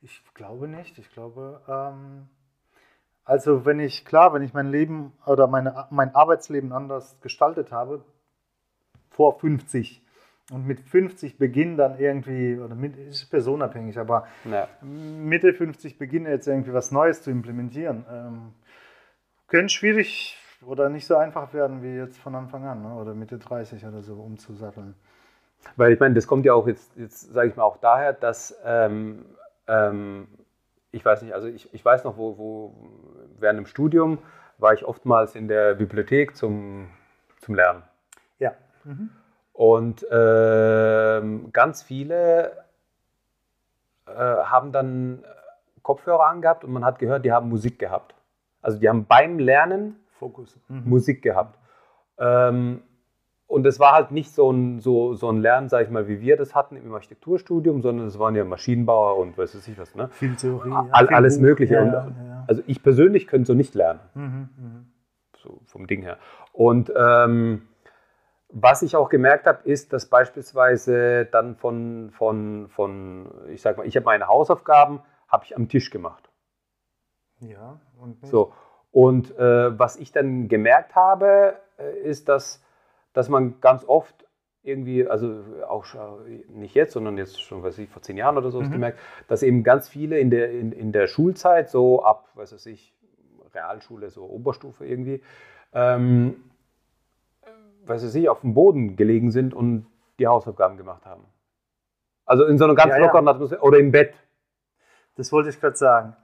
Ich 0.02 0.24
glaube 0.34 0.68
nicht. 0.68 0.98
Ich 1.00 1.10
glaube, 1.12 1.62
ähm, 1.68 2.30
also 3.24 3.66
wenn 3.66 3.80
ich, 3.80 4.06
klar, 4.06 4.34
wenn 4.34 4.44
ich 4.44 4.54
mein 4.54 4.70
Leben 4.70 5.14
oder 5.26 5.48
meine, 5.48 5.88
mein 5.90 6.14
Arbeitsleben 6.14 6.72
anders 6.72 7.20
gestaltet 7.22 7.72
habe, 7.72 8.06
vor 9.10 9.40
50 9.40 10.05
und 10.52 10.68
mit 10.68 10.80
50 10.80 11.38
beginnen 11.38 11.78
dann 11.78 12.00
irgendwie, 12.00 12.58
oder 12.60 12.76
mit, 12.76 12.96
ist 12.98 13.30
personenabhängig, 13.30 13.98
aber 13.98 14.28
ja. 14.44 14.68
Mitte 14.82 15.54
50 15.54 15.98
beginne 15.98 16.30
jetzt 16.30 16.48
irgendwie 16.48 16.74
was 16.74 16.92
Neues 16.92 17.24
zu 17.24 17.32
implementieren, 17.32 18.06
ähm, 18.12 18.54
könnte 19.48 19.70
schwierig 19.70 20.38
oder 20.66 20.90
nicht 20.90 21.08
so 21.08 21.16
einfach 21.16 21.54
werden 21.54 21.82
wie 21.82 21.96
jetzt 21.96 22.18
von 22.18 22.36
Anfang 22.36 22.66
an 22.66 22.84
ne? 22.84 22.96
oder 22.96 23.14
Mitte 23.14 23.38
30 23.38 23.86
oder 23.86 24.02
so 24.02 24.16
umzusatteln. 24.16 24.96
Weil 25.78 25.94
ich 25.94 26.00
meine, 26.00 26.14
das 26.14 26.28
kommt 26.28 26.46
ja 26.46 26.54
auch 26.54 26.68
jetzt, 26.68 26.96
jetzt 26.96 27.34
sage 27.34 27.50
ich 27.50 27.56
mal, 27.56 27.64
auch 27.64 27.78
daher, 27.78 28.14
dass 28.14 28.56
ähm, 28.64 29.26
ähm, 29.68 30.28
ich 30.92 31.04
weiß 31.04 31.24
nicht, 31.24 31.34
also 31.34 31.48
ich, 31.48 31.74
ich 31.74 31.84
weiß 31.84 32.04
noch, 32.04 32.18
wo, 32.18 32.38
wo 32.38 32.76
während 33.40 33.58
dem 33.58 33.66
Studium 33.66 34.20
war 34.58 34.74
ich 34.74 34.86
oftmals 34.86 35.36
in 35.36 35.48
der 35.48 35.74
Bibliothek 35.74 36.36
zum, 36.36 36.88
zum 37.42 37.56
Lernen. 37.56 37.84
Ja. 38.40 38.54
Mhm. 38.84 39.10
Und 39.56 40.04
äh, 40.12 41.22
ganz 41.54 41.82
viele 41.82 42.52
äh, 44.06 44.12
haben 44.12 44.74
dann 44.74 45.24
Kopfhörer 45.82 46.26
angehabt 46.26 46.66
und 46.66 46.74
man 46.74 46.84
hat 46.84 47.00
gehört, 47.00 47.24
die 47.24 47.32
haben 47.32 47.48
Musik 47.48 47.80
gehabt. 47.80 48.16
Also 48.62 48.80
die 48.80 48.90
haben 48.90 49.06
beim 49.06 49.40
Lernen 49.40 49.96
Fokus. 50.20 50.60
Mhm. 50.68 50.84
Musik 50.86 51.22
gehabt. 51.22 51.58
Ähm, 52.18 52.82
und 53.48 53.66
es 53.66 53.80
war 53.80 53.94
halt 53.94 54.12
nicht 54.12 54.34
so 54.34 54.52
ein, 54.52 54.82
so, 54.82 55.14
so 55.14 55.30
ein 55.30 55.38
Lernen, 55.38 55.70
sag 55.70 55.84
ich 55.86 55.90
mal, 55.90 56.10
wie 56.10 56.20
wir 56.20 56.36
das 56.36 56.54
hatten 56.54 56.76
im 56.76 56.94
Architekturstudium, 56.94 57.82
sondern 57.82 58.08
es 58.08 58.20
waren 58.20 58.36
ja 58.36 58.44
Maschinenbauer 58.44 59.18
und 59.18 59.38
weiß 59.38 59.56
ich 59.68 59.80
was, 59.80 59.96
ne? 59.96 60.10
Viel 60.10 60.36
Theorie. 60.36 60.74
All, 60.92 61.08
viel 61.08 61.16
alles. 61.16 61.40
Mögliche. 61.40 61.76
Ja, 61.76 61.86
ja. 61.86 62.44
Also 62.48 62.62
ich 62.68 62.84
persönlich 62.84 63.28
könnte 63.28 63.48
so 63.48 63.54
nicht 63.54 63.74
lernen. 63.74 64.02
Mhm, 64.16 64.50
mh. 64.58 64.86
So 65.38 65.62
vom 65.66 65.88
Ding 65.88 66.02
her. 66.02 66.18
Und 66.52 66.92
ähm, 66.98 67.62
was 68.58 68.82
ich 68.82 68.96
auch 68.96 69.10
gemerkt 69.10 69.46
habe, 69.46 69.70
ist, 69.70 69.94
dass 69.94 70.08
beispielsweise 70.08 71.26
dann 71.26 71.56
von, 71.56 72.12
von, 72.12 72.68
von 72.70 73.30
ich 73.50 73.62
sag 73.62 73.78
mal, 73.78 73.86
ich 73.86 73.96
habe 73.96 74.06
meine 74.06 74.28
Hausaufgaben, 74.28 75.02
habe 75.28 75.46
ich 75.46 75.56
am 75.56 75.68
Tisch 75.68 75.90
gemacht. 75.90 76.30
Ja, 77.40 77.80
und 78.00 78.22
nicht. 78.22 78.32
So. 78.32 78.54
Und 78.92 79.38
äh, 79.38 79.78
was 79.78 79.98
ich 79.98 80.12
dann 80.12 80.48
gemerkt 80.48 80.96
habe, 80.96 81.58
äh, 81.78 82.00
ist, 82.00 82.30
dass 82.30 82.66
dass 83.16 83.30
man 83.30 83.62
ganz 83.62 83.86
oft 83.88 84.14
irgendwie, 84.62 85.08
also 85.08 85.44
auch 85.68 85.86
nicht 86.50 86.76
jetzt, 86.76 86.94
sondern 86.94 87.18
jetzt 87.18 87.42
schon, 87.42 87.64
weiß 87.64 87.78
ich, 87.80 87.90
vor 87.90 88.02
zehn 88.02 88.18
Jahren 88.18 88.38
oder 88.38 88.52
so 88.52 88.62
mhm. 88.62 88.72
gemerkt, 88.72 89.00
dass 89.28 89.42
eben 89.42 89.64
ganz 89.64 89.88
viele 89.88 90.20
in 90.20 90.30
der, 90.30 90.52
in, 90.52 90.72
in 90.72 90.92
der 90.92 91.08
Schulzeit, 91.08 91.70
so 91.70 92.04
ab, 92.04 92.30
weiß 92.36 92.52
ich, 92.54 92.74
ich, 92.74 92.94
Realschule, 93.54 94.10
so 94.10 94.26
Oberstufe 94.26 94.86
irgendwie, 94.86 95.22
ähm, 95.74 96.44
weiß 97.88 98.16
ich, 98.16 98.30
auf 98.30 98.42
dem 98.42 98.54
Boden 98.54 98.96
gelegen 98.96 99.32
sind 99.32 99.54
und 99.54 99.88
die 100.20 100.28
Hausaufgaben 100.28 100.78
gemacht 100.78 101.06
haben. 101.06 101.26
Also 102.26 102.46
in 102.46 102.58
so 102.58 102.66
einer 102.66 102.76
ganz 102.76 102.92
ja, 102.92 102.98
lockeren 102.98 103.26
ja. 103.26 103.32
Atmosphäre 103.32 103.62
oder 103.62 103.78
im 103.78 103.92
Bett. 103.92 104.14
Das 105.16 105.32
wollte 105.32 105.50
ich 105.50 105.60
gerade 105.60 105.76
sagen. 105.76 106.16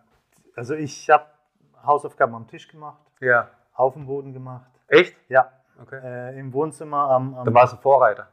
Also 0.56 0.74
ich 0.74 1.10
habe 1.10 1.26
Hausaufgaben 1.86 2.36
am 2.36 2.48
Tisch 2.48 2.68
gemacht, 2.68 3.02
ja. 3.20 3.50
auf 3.74 3.94
dem 3.94 4.06
Boden 4.06 4.34
gemacht. 4.34 4.70
Echt? 4.88 5.16
Ja. 5.30 5.52
Okay. 5.82 6.00
Äh, 6.04 6.40
Im 6.40 6.54
Wohnzimmer 6.54 7.10
am, 7.10 7.36
am. 7.36 7.46
Da 7.46 7.54
warst 7.54 7.74
du 7.74 7.78
Vorreiter. 7.78 8.28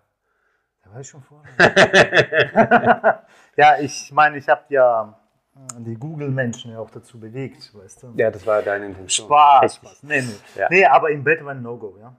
Da 0.84 0.92
war 0.92 1.00
ich 1.00 1.08
schon 1.08 1.22
Vorreiter. 1.22 3.24
ja, 3.56 3.78
ich 3.78 4.12
meine, 4.12 4.38
ich 4.38 4.48
habe 4.48 4.62
ja 4.68 5.18
hm, 5.54 5.84
die 5.84 5.94
Google-Menschen 5.94 6.72
ja 6.72 6.78
auch 6.78 6.90
dazu 6.90 7.18
bewegt, 7.18 7.74
weißt 7.74 8.02
du? 8.02 8.12
Ja, 8.16 8.30
das 8.30 8.46
war 8.46 8.62
deine 8.62 8.86
Intention. 8.86 9.26
Spaß, 9.26 9.76
Spaß. 9.76 10.02
Nee, 10.02 10.22
nee. 10.22 10.34
Ja. 10.56 10.66
nee, 10.70 10.84
aber 10.84 11.10
im 11.10 11.24
Bett 11.24 11.44
war 11.44 11.52
ein 11.52 11.62
No-Go, 11.62 11.96
ja. 12.00 12.14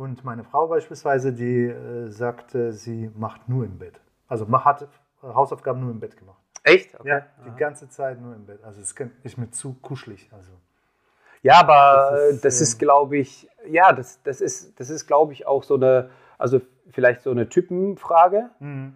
Und 0.00 0.24
meine 0.24 0.44
Frau 0.44 0.66
beispielsweise, 0.66 1.30
die 1.30 1.66
äh, 1.66 2.08
sagte, 2.08 2.72
sie 2.72 3.10
macht 3.16 3.50
nur 3.50 3.66
im 3.66 3.76
Bett. 3.76 4.00
Also 4.28 4.46
hat 4.64 4.88
Hausaufgaben 5.22 5.78
nur 5.78 5.90
im 5.90 6.00
Bett 6.00 6.16
gemacht. 6.16 6.38
Echt? 6.64 6.98
Okay. 6.98 7.06
Ja, 7.06 7.26
die 7.44 7.50
Aha. 7.50 7.56
ganze 7.58 7.90
Zeit 7.90 8.18
nur 8.18 8.34
im 8.34 8.46
Bett. 8.46 8.64
Also 8.64 8.80
es 8.80 8.94
ist 9.24 9.36
mir 9.36 9.50
zu 9.50 9.74
kuschelig. 9.82 10.30
Also. 10.32 10.52
Ja, 11.42 11.60
aber 11.60 12.12
das 12.12 12.30
ist, 12.30 12.44
das 12.46 12.60
ist 12.62 12.78
glaube 12.78 13.18
ich, 13.18 13.46
ja, 13.68 13.92
das, 13.92 14.22
das 14.22 14.40
ist, 14.40 14.80
das 14.80 14.88
ist 14.88 15.06
glaube 15.06 15.34
ich, 15.34 15.46
auch 15.46 15.64
so 15.64 15.74
eine, 15.74 16.08
also 16.38 16.62
vielleicht 16.88 17.20
so 17.20 17.30
eine 17.30 17.50
Typenfrage. 17.50 18.48
Mhm. 18.58 18.94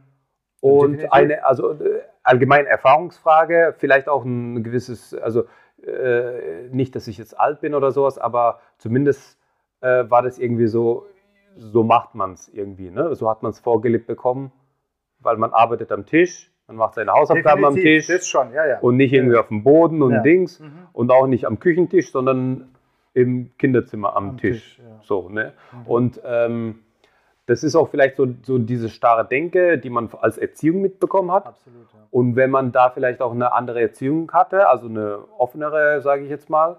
Und 0.63 1.13
eine, 1.13 1.45
also 1.45 1.73
äh, 1.73 2.01
allgemein 2.23 2.65
Erfahrungsfrage, 2.65 3.75
vielleicht 3.77 4.09
auch 4.09 4.25
ein 4.25 4.65
gewisses, 4.65 5.13
also 5.13 5.45
äh, 5.87 6.69
nicht, 6.71 6.97
dass 6.97 7.09
ich 7.09 7.19
jetzt 7.19 7.39
alt 7.39 7.61
bin 7.61 7.75
oder 7.75 7.93
sowas, 7.93 8.17
aber 8.17 8.61
zumindest 8.79 9.39
äh, 9.85 10.11
war 10.11 10.23
das 10.23 10.39
irgendwie 10.39 10.67
so, 10.67 11.07
so 11.57 11.83
macht 11.83 12.15
man 12.15 12.33
es 12.33 12.49
irgendwie. 12.49 12.91
Ne? 12.91 13.15
So 13.15 13.29
hat 13.29 13.43
man 13.43 13.51
es 13.51 13.61
vorgelebt 13.61 14.07
bekommen, 14.07 14.51
weil 15.21 15.37
man 15.37 15.53
arbeitet 15.53 15.93
am 15.93 16.07
Tisch, 16.07 16.51
man 16.67 16.77
macht 16.77 16.95
seine 16.95 17.13
Hausaufgaben 17.13 17.63
Definitiv, 17.63 18.09
am 18.09 18.17
Tisch 18.17 18.27
schon, 18.27 18.53
ja, 18.53 18.67
ja. 18.67 18.79
und 18.81 18.97
nicht 18.97 19.13
irgendwie 19.13 19.37
auf 19.37 19.49
dem 19.49 19.63
Boden 19.63 20.03
und 20.03 20.23
Dings 20.23 20.61
mhm. 20.61 20.89
und 20.95 21.11
auch 21.11 21.27
nicht 21.27 21.47
am 21.47 21.59
Küchentisch, 21.61 22.11
sondern 22.11 22.75
im 23.13 23.57
Kinderzimmer 23.59 24.17
am, 24.17 24.31
am 24.31 24.37
Tisch. 24.39 24.77
Tisch 24.77 24.87
so, 25.03 25.29
ne? 25.29 25.53
Mhm. 25.73 25.87
Und 25.87 26.21
ähm, 26.25 26.81
das 27.47 27.63
ist 27.63 27.77
auch 27.77 27.91
vielleicht 27.91 28.17
so, 28.17 28.27
so 28.43 28.57
diese 28.57 28.89
starre 28.89 29.27
Denke, 29.27 29.77
die 29.77 29.91
man 29.91 30.09
als 30.23 30.39
Erziehung 30.39 30.81
mitbekommen 30.81 31.31
hat. 31.31 31.47
Absolut, 31.47 31.93
ja. 31.93 31.99
Und 32.11 32.37
wenn 32.37 32.51
man 32.51 32.73
da 32.73 32.89
vielleicht 32.89 33.21
auch 33.21 33.33
eine 33.33 33.53
andere 33.53 33.83
Erziehung 33.83 34.33
hatte, 34.33 34.67
also 34.67 34.87
eine 34.87 35.19
offenere, 35.37 36.01
sage 36.01 36.25
ich 36.25 36.31
jetzt 36.31 36.49
mal, 36.49 36.79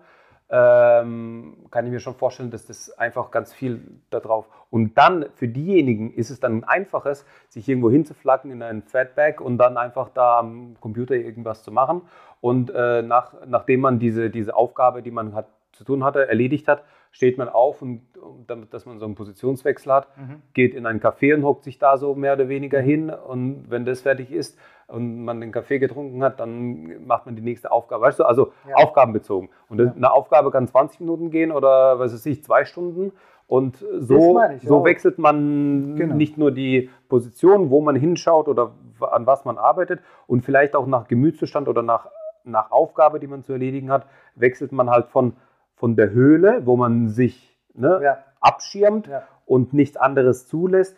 ähm, 0.49 1.65
kann 1.71 1.85
ich 1.85 1.91
mir 1.91 1.99
schon 1.99 2.13
vorstellen, 2.15 2.51
dass 2.51 2.65
das 2.67 2.91
einfach 2.91 3.31
ganz 3.31 3.53
viel 3.53 3.81
darauf. 4.11 4.47
Und 4.69 4.97
dann 4.97 5.25
für 5.33 5.47
diejenigen 5.47 6.13
ist 6.13 6.29
es 6.29 6.39
dann 6.39 6.63
einfaches, 6.63 7.25
sich 7.49 7.67
irgendwo 7.67 7.89
hinzuflacken 7.89 8.51
in 8.51 8.61
ein 8.61 8.83
Fatback 8.83 9.41
und 9.41 9.57
dann 9.57 9.77
einfach 9.77 10.09
da 10.09 10.37
am 10.37 10.75
Computer 10.79 11.15
irgendwas 11.15 11.63
zu 11.63 11.71
machen. 11.71 12.03
Und 12.41 12.71
äh, 12.75 13.01
nach, 13.01 13.33
nachdem 13.47 13.81
man 13.81 13.97
diese, 13.97 14.29
diese 14.29 14.55
Aufgabe, 14.55 15.01
die 15.01 15.11
man 15.11 15.33
hat, 15.33 15.47
zu 15.71 15.83
tun 15.83 16.03
hatte, 16.03 16.27
erledigt 16.27 16.67
hat, 16.67 16.83
steht 17.11 17.37
man 17.37 17.49
auf 17.49 17.81
und, 17.81 18.17
und 18.17 18.49
damit, 18.49 18.73
dass 18.73 18.85
man 18.85 18.99
so 18.99 19.05
einen 19.05 19.15
Positionswechsel 19.15 19.91
hat, 19.91 20.17
mhm. 20.17 20.41
geht 20.53 20.73
in 20.73 20.85
ein 20.85 20.99
Café 20.99 21.33
und 21.33 21.43
hockt 21.43 21.63
sich 21.63 21.79
da 21.79 21.97
so 21.97 22.13
mehr 22.13 22.33
oder 22.33 22.49
weniger 22.49 22.81
mhm. 22.81 22.85
hin. 22.85 23.09
Und 23.09 23.69
wenn 23.69 23.85
das 23.85 24.01
fertig 24.01 24.31
ist, 24.31 24.59
und 24.87 25.23
man 25.23 25.41
den 25.41 25.51
Kaffee 25.51 25.79
getrunken 25.79 26.23
hat, 26.23 26.39
dann 26.39 27.05
macht 27.05 27.25
man 27.25 27.35
die 27.35 27.41
nächste 27.41 27.71
Aufgabe. 27.71 28.03
Weißt 28.03 28.19
du, 28.19 28.23
also 28.23 28.51
ja. 28.69 28.75
aufgabenbezogen. 28.75 29.49
Und 29.69 29.79
ja. 29.79 29.91
eine 29.91 30.11
Aufgabe 30.11 30.51
kann 30.51 30.67
20 30.67 30.99
Minuten 30.99 31.31
gehen 31.31 31.51
oder 31.51 31.99
was 31.99 32.13
weiß 32.13 32.25
ich, 32.27 32.43
zwei 32.43 32.65
Stunden. 32.65 33.11
Und 33.47 33.77
so, 33.77 34.39
so 34.63 34.85
wechselt 34.85 35.19
man 35.19 35.95
genau. 35.95 36.15
nicht 36.15 36.37
nur 36.37 36.51
die 36.51 36.89
Position, 37.09 37.69
wo 37.69 37.81
man 37.81 37.95
hinschaut 37.95 38.47
oder 38.47 38.71
an 39.01 39.27
was 39.27 39.45
man 39.45 39.57
arbeitet 39.57 39.99
und 40.25 40.41
vielleicht 40.43 40.75
auch 40.75 40.87
nach 40.87 41.07
Gemütszustand 41.07 41.67
oder 41.67 41.83
nach 41.83 42.09
nach 42.45 42.71
Aufgabe, 42.71 43.19
die 43.19 43.27
man 43.27 43.43
zu 43.43 43.53
erledigen 43.53 43.91
hat, 43.91 44.07
wechselt 44.35 44.71
man 44.71 44.89
halt 44.89 45.07
von, 45.07 45.33
von 45.75 45.95
der 45.95 46.11
Höhle, 46.11 46.61
wo 46.65 46.77
man 46.77 47.09
sich 47.09 47.57
ne, 47.73 47.99
Ja. 48.01 48.17
abschirmt 48.39 49.09
und 49.45 49.73
nichts 49.73 49.97
anderes 49.97 50.47
zulässt, 50.47 50.95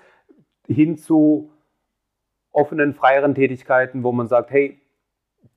hin 0.67 0.97
zu 0.97 1.51
offenen, 2.57 2.93
freieren 2.93 3.35
Tätigkeiten, 3.35 4.03
wo 4.03 4.11
man 4.11 4.27
sagt, 4.27 4.51
hey, 4.51 4.79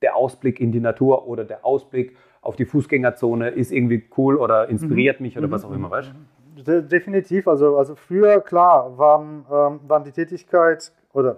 der 0.01 0.15
Ausblick 0.15 0.59
in 0.59 0.71
die 0.71 0.79
Natur 0.79 1.27
oder 1.27 1.43
der 1.43 1.65
Ausblick 1.65 2.15
auf 2.41 2.55
die 2.55 2.65
Fußgängerzone 2.65 3.49
ist 3.49 3.71
irgendwie 3.71 4.07
cool 4.17 4.35
oder 4.37 4.67
inspiriert 4.69 5.19
mich 5.19 5.37
oder 5.37 5.49
was 5.51 5.65
auch 5.65 5.71
immer, 5.71 5.89
weißt 5.89 6.11
du? 6.11 6.63
De 6.63 6.81
definitiv. 6.81 7.47
Also, 7.47 7.77
also 7.77 7.95
früher, 7.95 8.41
klar, 8.41 8.97
waren, 8.97 9.45
ähm, 9.51 9.79
waren 9.87 10.03
die 10.03 10.11
Tätigkeit 10.11 10.91
oder 11.13 11.37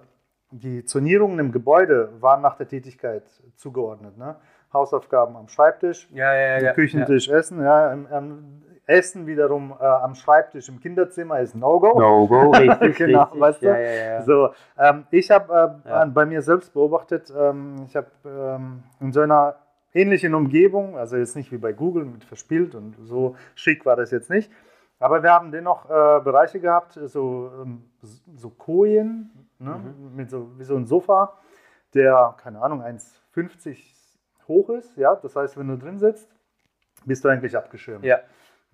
die 0.52 0.84
Zonierungen 0.86 1.40
im 1.40 1.52
Gebäude 1.52 2.10
waren 2.20 2.42
nach 2.42 2.56
der 2.58 2.68
Tätigkeit 2.68 3.24
zugeordnet. 3.56 4.18
Ne? 4.18 4.36
Hausaufgaben 4.72 5.36
am 5.36 5.48
Schreibtisch, 5.48 6.10
Ja, 6.14 6.34
ja, 6.36 6.60
ja. 6.60 6.74
Küchentisch 6.74 7.30
Essen. 7.30 7.62
Ja, 7.62 7.94
im, 7.94 8.64
Essen 8.86 9.28
wiederum 9.28 9.74
äh, 9.80 9.84
am 9.86 10.14
Schreibtisch 10.16 10.68
im 10.70 10.80
Kinderzimmer 10.80 11.40
ist 11.40 11.56
No-Go. 11.56 12.00
No-Go, 12.00 12.52
richtig, 12.52 12.98
Genau, 12.98 13.24
richtig. 13.24 13.42
weißt 13.42 13.62
du? 13.62 13.66
Ja, 13.68 13.78
ja, 13.80 13.92
ja. 13.92 14.22
So, 14.24 14.50
ähm, 14.78 15.06
ich 15.12 15.32
habe 15.32 15.82
äh, 15.86 16.06
bei 16.08 16.26
mir 16.26 16.42
selbst 16.42 16.74
beobachtet, 16.74 17.34
ähm, 17.38 17.86
ich 17.88 17.96
habe 17.96 18.08
ähm, 18.26 18.84
in 19.00 19.14
so 19.14 19.22
einer 19.22 19.56
ähnlichen 19.94 20.34
Umgebung, 20.34 20.98
also 20.98 21.16
jetzt 21.18 21.36
nicht 21.36 21.52
wie 21.52 21.58
bei 21.58 21.72
Google 21.72 22.06
mit 22.06 22.24
verspielt 22.24 22.76
und 22.76 22.96
so 23.04 23.36
schick 23.56 23.86
war 23.86 23.96
das 23.96 24.12
jetzt 24.12 24.30
nicht, 24.30 24.52
aber 25.00 25.24
wir 25.24 25.32
haben 25.32 25.52
dennoch 25.52 25.86
äh, 25.90 26.20
Bereiche 26.22 26.60
gehabt, 26.60 27.00
so, 27.06 27.52
ähm, 27.62 27.84
so 28.02 28.50
Kojen, 28.50 29.50
ne, 29.60 29.80
mit 30.16 30.30
so, 30.30 30.58
wie 30.58 30.64
so 30.64 30.76
ein 30.76 30.86
Sofa, 30.86 31.38
der, 31.94 32.36
keine 32.42 32.62
Ahnung, 32.62 32.82
1,50 32.82 33.78
hoch 34.48 34.70
ist, 34.72 34.98
ja, 34.98 35.16
das 35.16 35.36
heißt, 35.36 35.58
wenn 35.58 35.68
du 35.68 35.78
drin 35.78 36.00
sitzt, 36.00 36.30
bist 37.06 37.24
du 37.24 37.30
eigentlich 37.30 37.56
abgeschirmt. 37.56 38.04
ja. 38.04 38.20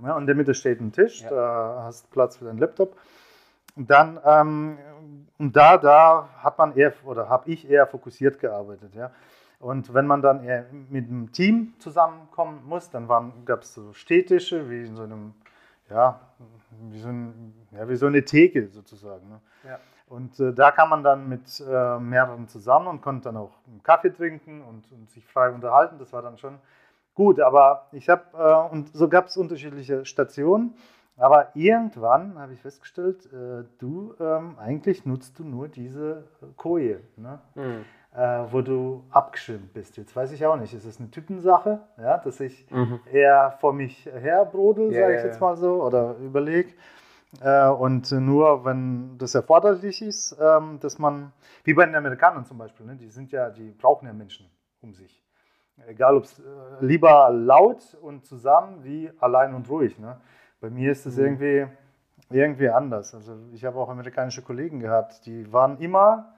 Ja, 0.03 0.15
und 0.15 0.21
in 0.21 0.27
der 0.27 0.35
Mitte 0.35 0.53
steht 0.53 0.79
ein 0.79 0.91
Tisch, 0.91 1.21
Ja. 1.21 1.29
da 1.29 1.83
hast 1.83 2.09
Platz 2.11 2.37
für 2.37 2.45
deinen 2.45 2.57
Laptop. 2.59 2.97
Und 3.75 3.89
dann, 3.89 4.19
ähm, 4.25 4.77
und 5.37 5.55
da, 5.55 5.77
da 5.77 6.29
hat 6.37 6.57
man 6.57 6.75
eher, 6.75 6.93
oder 7.05 7.29
habe 7.29 7.49
ich 7.49 7.69
eher 7.69 7.87
fokussiert 7.87 8.39
gearbeitet, 8.39 8.95
ja. 8.95 9.11
Und 9.59 9.93
wenn 9.93 10.07
man 10.07 10.21
dann 10.21 10.43
eher 10.43 10.65
mit 10.89 11.09
einem 11.09 11.31
Team 11.33 11.73
zusammenkommen 11.79 12.61
muss, 12.65 12.89
dann 12.89 13.07
gab 13.43 13.63
es 13.63 13.73
so 13.73 13.91
Stehtische, 13.93 14.69
wie 14.69 14.85
in 14.85 14.95
so 14.95 15.03
einem, 15.03 15.33
ja, 15.89 16.19
wie 16.89 16.99
so, 16.99 17.09
ein, 17.09 17.53
ja, 17.71 17.89
wie 17.89 17.95
so 17.97 18.05
eine 18.07 18.23
Theke 18.23 18.67
sozusagen. 18.67 19.27
Ne? 19.27 19.41
Ja. 19.67 19.79
Und 20.07 20.39
äh, 20.39 20.53
da 20.53 20.71
kann 20.71 20.89
man 20.89 21.03
dann 21.03 21.27
mit 21.27 21.59
äh, 21.59 21.99
mehreren 21.99 22.47
zusammen 22.47 22.87
und 22.87 23.01
konnte 23.01 23.25
dann 23.25 23.37
auch 23.37 23.51
einen 23.67 23.83
Kaffee 23.83 24.11
trinken 24.11 24.61
und, 24.61 24.89
und 24.93 25.09
sich 25.11 25.25
frei 25.25 25.49
unterhalten. 25.51 25.99
Das 25.99 26.13
war 26.13 26.21
dann 26.21 26.37
schon 26.37 26.57
gut. 27.19 27.39
Aber 27.39 27.87
ich 27.91 28.09
habe, 28.09 28.23
äh, 28.33 28.73
und 28.73 28.95
so 28.95 29.07
gab 29.09 29.27
es 29.27 29.37
unterschiedliche 29.37 30.05
Stationen. 30.05 30.73
Aber 31.17 31.49
irgendwann 31.53 32.39
habe 32.39 32.53
ich 32.53 32.61
festgestellt, 32.61 33.25
äh, 33.33 33.65
du, 33.77 34.15
ähm, 34.21 34.55
eigentlich 34.57 35.05
nutzt 35.05 35.37
du 35.37 35.43
nur 35.43 35.67
diese 35.67 36.23
äh, 36.41 36.45
Koje, 36.55 37.01
ne? 37.17 37.39
Hm. 37.55 37.83
äh, 38.15 38.51
wo 38.51 38.61
du 38.61 39.03
abgeschirmt 39.11 39.73
bist. 39.73 39.97
Jetzt 39.97 40.15
weiß 40.15 40.31
ich 40.31 40.45
auch 40.45 40.55
nicht, 40.55 40.73
ist 40.73 40.85
es 40.85 40.97
eine 40.99 41.11
Typensache, 41.11 41.81
ja, 41.97 42.17
dass 42.19 42.39
ich 42.39 42.65
Mhm. 42.71 43.01
eher 43.11 43.51
vor 43.59 43.73
mich 43.73 44.05
herbrodel, 44.05 44.93
Ja, 44.93 45.01
sage 45.01 45.15
ich 45.17 45.23
jetzt 45.23 45.41
mal 45.41 45.57
so, 45.57 45.83
oder 45.83 46.15
überlege. 46.19 46.69
Äh, 47.41 47.67
und 47.67 48.09
nur 48.11 48.63
wenn 48.63 49.17
das 49.17 49.35
erforderlich 49.35 50.01
ist, 50.01 50.37
ähm, 50.39 50.79
dass 50.79 50.97
man, 50.99 51.33
wie 51.65 51.73
bei 51.73 51.85
den 51.85 51.95
Amerikanern 51.95 52.45
zum 52.45 52.57
Beispiel, 52.57 52.85
ne, 52.85 52.95
die 52.95 53.09
sind 53.09 53.31
ja, 53.33 53.49
die 53.49 53.71
brauchen 53.71 54.07
ja 54.07 54.13
Menschen 54.13 54.49
um 54.81 54.93
sich. 54.93 55.21
Egal 55.87 56.17
ob 56.17 56.23
es 56.23 56.39
äh, 56.39 56.43
lieber 56.81 57.29
laut 57.31 57.97
und 58.01 58.25
zusammen 58.25 58.83
wie 58.83 59.11
allein 59.19 59.53
und 59.53 59.69
ruhig. 59.69 59.97
Ne? 59.99 60.19
Bei 60.61 60.69
mir 60.69 60.91
ist 60.91 61.05
es 61.05 61.17
Mhm. 61.17 61.23
irgendwie, 61.23 61.67
irgendwie 62.29 62.69
anders. 62.69 63.13
Also 63.15 63.37
ich 63.53 63.65
habe 63.65 63.79
auch 63.79 63.89
amerikanische 63.89 64.41
Kollegen 64.41 64.79
gehabt, 64.79 65.25
die 65.25 65.51
waren 65.51 65.79
immer 65.79 66.33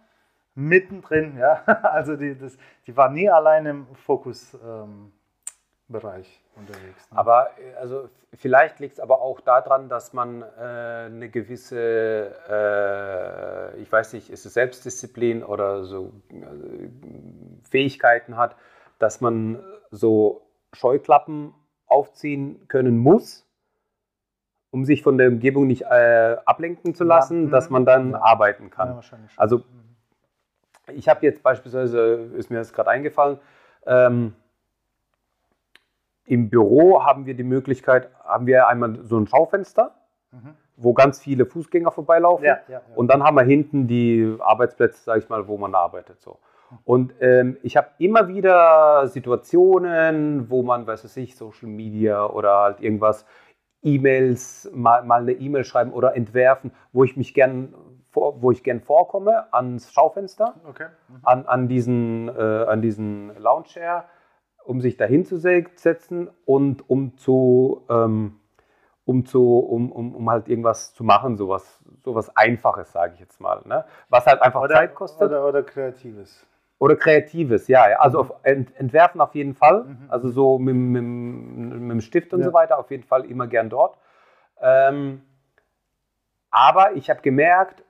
mittendrin, 0.56 1.38
ja. 1.38 1.62
Also 1.84 2.16
die, 2.16 2.38
das, 2.38 2.58
die 2.88 2.96
waren 2.96 3.14
nie 3.14 3.30
allein 3.30 3.66
im 3.66 3.88
Fokusbereich 3.96 4.52
ähm, 4.64 5.12
unterwegs. 6.56 7.12
Ne? 7.12 7.18
Aber 7.18 7.50
äh, 7.58 7.76
also 7.76 8.10
vielleicht 8.34 8.80
liegt 8.80 8.94
es 8.94 9.00
aber 9.00 9.22
auch 9.22 9.42
daran, 9.42 9.90
dass 9.90 10.14
man 10.14 10.42
äh, 10.42 10.46
eine 11.08 11.30
gewisse, 11.30 12.36
äh, 12.50 13.82
ich 13.82 13.92
weiß 13.92 14.14
nicht, 14.14 14.30
ist 14.30 14.46
es 14.46 14.54
Selbstdisziplin 14.54 15.44
oder 15.44 15.84
so 15.84 16.12
äh, 16.30 16.90
Fähigkeiten 17.70 18.38
hat, 18.38 18.56
dass 19.02 19.22
man 19.22 19.60
so 19.90 20.42
Scheuklappen 20.74 21.54
aufziehen 21.88 22.68
können 22.68 22.98
muss, 22.98 23.46
um 24.72 24.86
sich 24.86 25.04
von 25.04 25.18
der 25.18 25.28
Umgebung 25.28 25.68
nicht 25.68 25.84
äh, 25.84 26.38
ablenken 26.46 26.96
zu 26.96 27.04
Ja, 27.04 27.10
lassen, 27.16 27.46
mhm. 27.46 27.52
dass 27.52 27.70
man 27.70 27.86
dann 27.86 28.12
Ja. 28.12 28.22
arbeiten 28.22 28.70
kann. 28.70 28.90
ja. 28.90 29.02
Also 29.36 29.64
ich 30.94 31.10
habe 31.10 31.26
jetzt 31.26 31.44
beispielsweise, 31.44 32.30
ist 32.38 32.50
mir 32.50 32.58
das 32.58 32.72
gerade 32.74 32.90
eingefallen, 32.90 33.40
ähm, 33.86 34.34
im 36.26 36.50
Büro 36.50 37.04
haben 37.04 37.26
wir 37.26 37.34
die 37.34 37.44
Möglichkeit, 37.44 38.10
haben 38.24 38.46
wir 38.46 38.68
einmal 38.68 39.00
so 39.04 39.18
ein 39.18 39.28
Schaufenster, 39.28 39.96
Mhm. 40.32 40.56
wo 40.78 40.94
ganz 40.94 41.20
viele 41.20 41.46
Fußgänger 41.46 41.92
vorbeilaufen. 41.92 42.46
Ja, 42.46 42.60
ja, 42.70 42.74
ja. 42.76 42.82
Und 42.96 43.10
dann 43.10 43.22
haben 43.24 43.36
wir 43.36 43.44
hinten 43.44 43.88
die 43.88 44.38
Arbeitsplätze, 44.40 45.04
sage 45.04 45.20
ich 45.20 45.28
mal, 45.30 45.48
wo 45.48 45.58
man 45.58 45.76
arbeitet. 45.76 46.22
So. 46.22 46.40
Und 46.86 47.14
ähm, 47.20 47.58
ich 47.64 47.78
habe 47.78 47.90
immer 47.98 48.28
wieder 48.28 49.08
Situationen, 49.08 50.50
wo 50.50 50.64
man, 50.64 50.88
weiß 50.88 51.04
was 51.04 51.18
ich, 51.18 51.36
Social 51.36 51.70
Media 51.70 52.26
oder 52.26 52.58
halt 52.60 52.82
irgendwas, 52.82 53.26
E-Mails, 53.84 54.70
mal, 54.74 55.04
mal 55.04 55.22
eine 55.22 55.34
E-Mail 55.34 55.64
schreiben 55.64 55.92
oder 55.92 56.16
entwerfen, 56.16 56.72
wo 56.94 57.04
ich 57.04 57.18
mich 57.18 57.34
gern, 57.34 57.74
vor, 58.12 58.42
wo 58.42 58.52
ich 58.52 58.64
gern 58.64 58.80
vorkomme 58.80 59.52
ans 59.54 59.92
Schaufenster 59.92 60.54
okay. 60.70 60.88
Mhm. 61.10 61.20
an, 61.24 61.46
an 61.48 61.68
diesen, 61.68 62.30
äh, 62.30 62.66
an 62.68 62.82
diesen 62.82 63.36
Lounge-Chair, 63.38 64.06
um 64.64 64.82
sich 64.82 64.98
dahin 64.98 65.26
zu 65.26 65.38
se- 65.38 65.66
setzen 65.76 66.30
und 66.46 66.88
um 66.90 67.18
zu, 67.18 67.84
ähm, 67.90 68.40
um 69.06 69.26
zu, 69.26 69.60
um, 69.60 69.92
um, 69.92 70.14
um 70.16 70.30
halt 70.30 70.48
irgendwas 70.48 70.94
zu 70.94 71.04
machen, 71.04 71.36
sowas, 71.36 71.84
sowas 72.04 72.36
Einfaches, 72.36 72.92
sage 72.92 73.14
ich 73.16 73.20
jetzt 73.20 73.42
mal. 73.42 73.62
Ne? 73.66 73.84
Was 74.10 74.28
halt 74.28 74.42
einfach 74.44 74.62
Oder, 74.62 74.76
Zeit 74.76 74.94
kostet. 74.94 75.30
oder, 75.30 75.48
oder 75.48 75.64
Kreatives. 75.64 76.46
Oder 76.82 76.96
Kreatives, 76.96 77.68
ja. 77.68 77.84
Also 78.00 78.20
auf 78.22 78.34
Ent 78.42 78.76
Entwerfen 78.76 79.22
auf 79.22 79.36
jeden 79.36 79.54
Fall. 79.54 79.84
Mhm. 79.84 80.06
Also 80.10 80.30
so 80.30 80.58
mit, 80.58 80.74
mit, 80.76 81.04
mit 81.04 81.92
dem 81.92 82.02
Stift 82.02 82.34
und 82.34 82.40
Ja. 82.40 82.48
so 82.48 82.54
weiter, 82.54 82.80
auf 82.80 82.90
jeden 82.90 83.04
Fall 83.04 83.26
immer 83.26 83.46
gern 83.46 83.70
dort. 83.70 84.00
Ähm, 84.60 85.22
aber 86.50 86.94
ich 86.94 87.12
habe 87.12 87.22
gemerkt, 87.22 87.84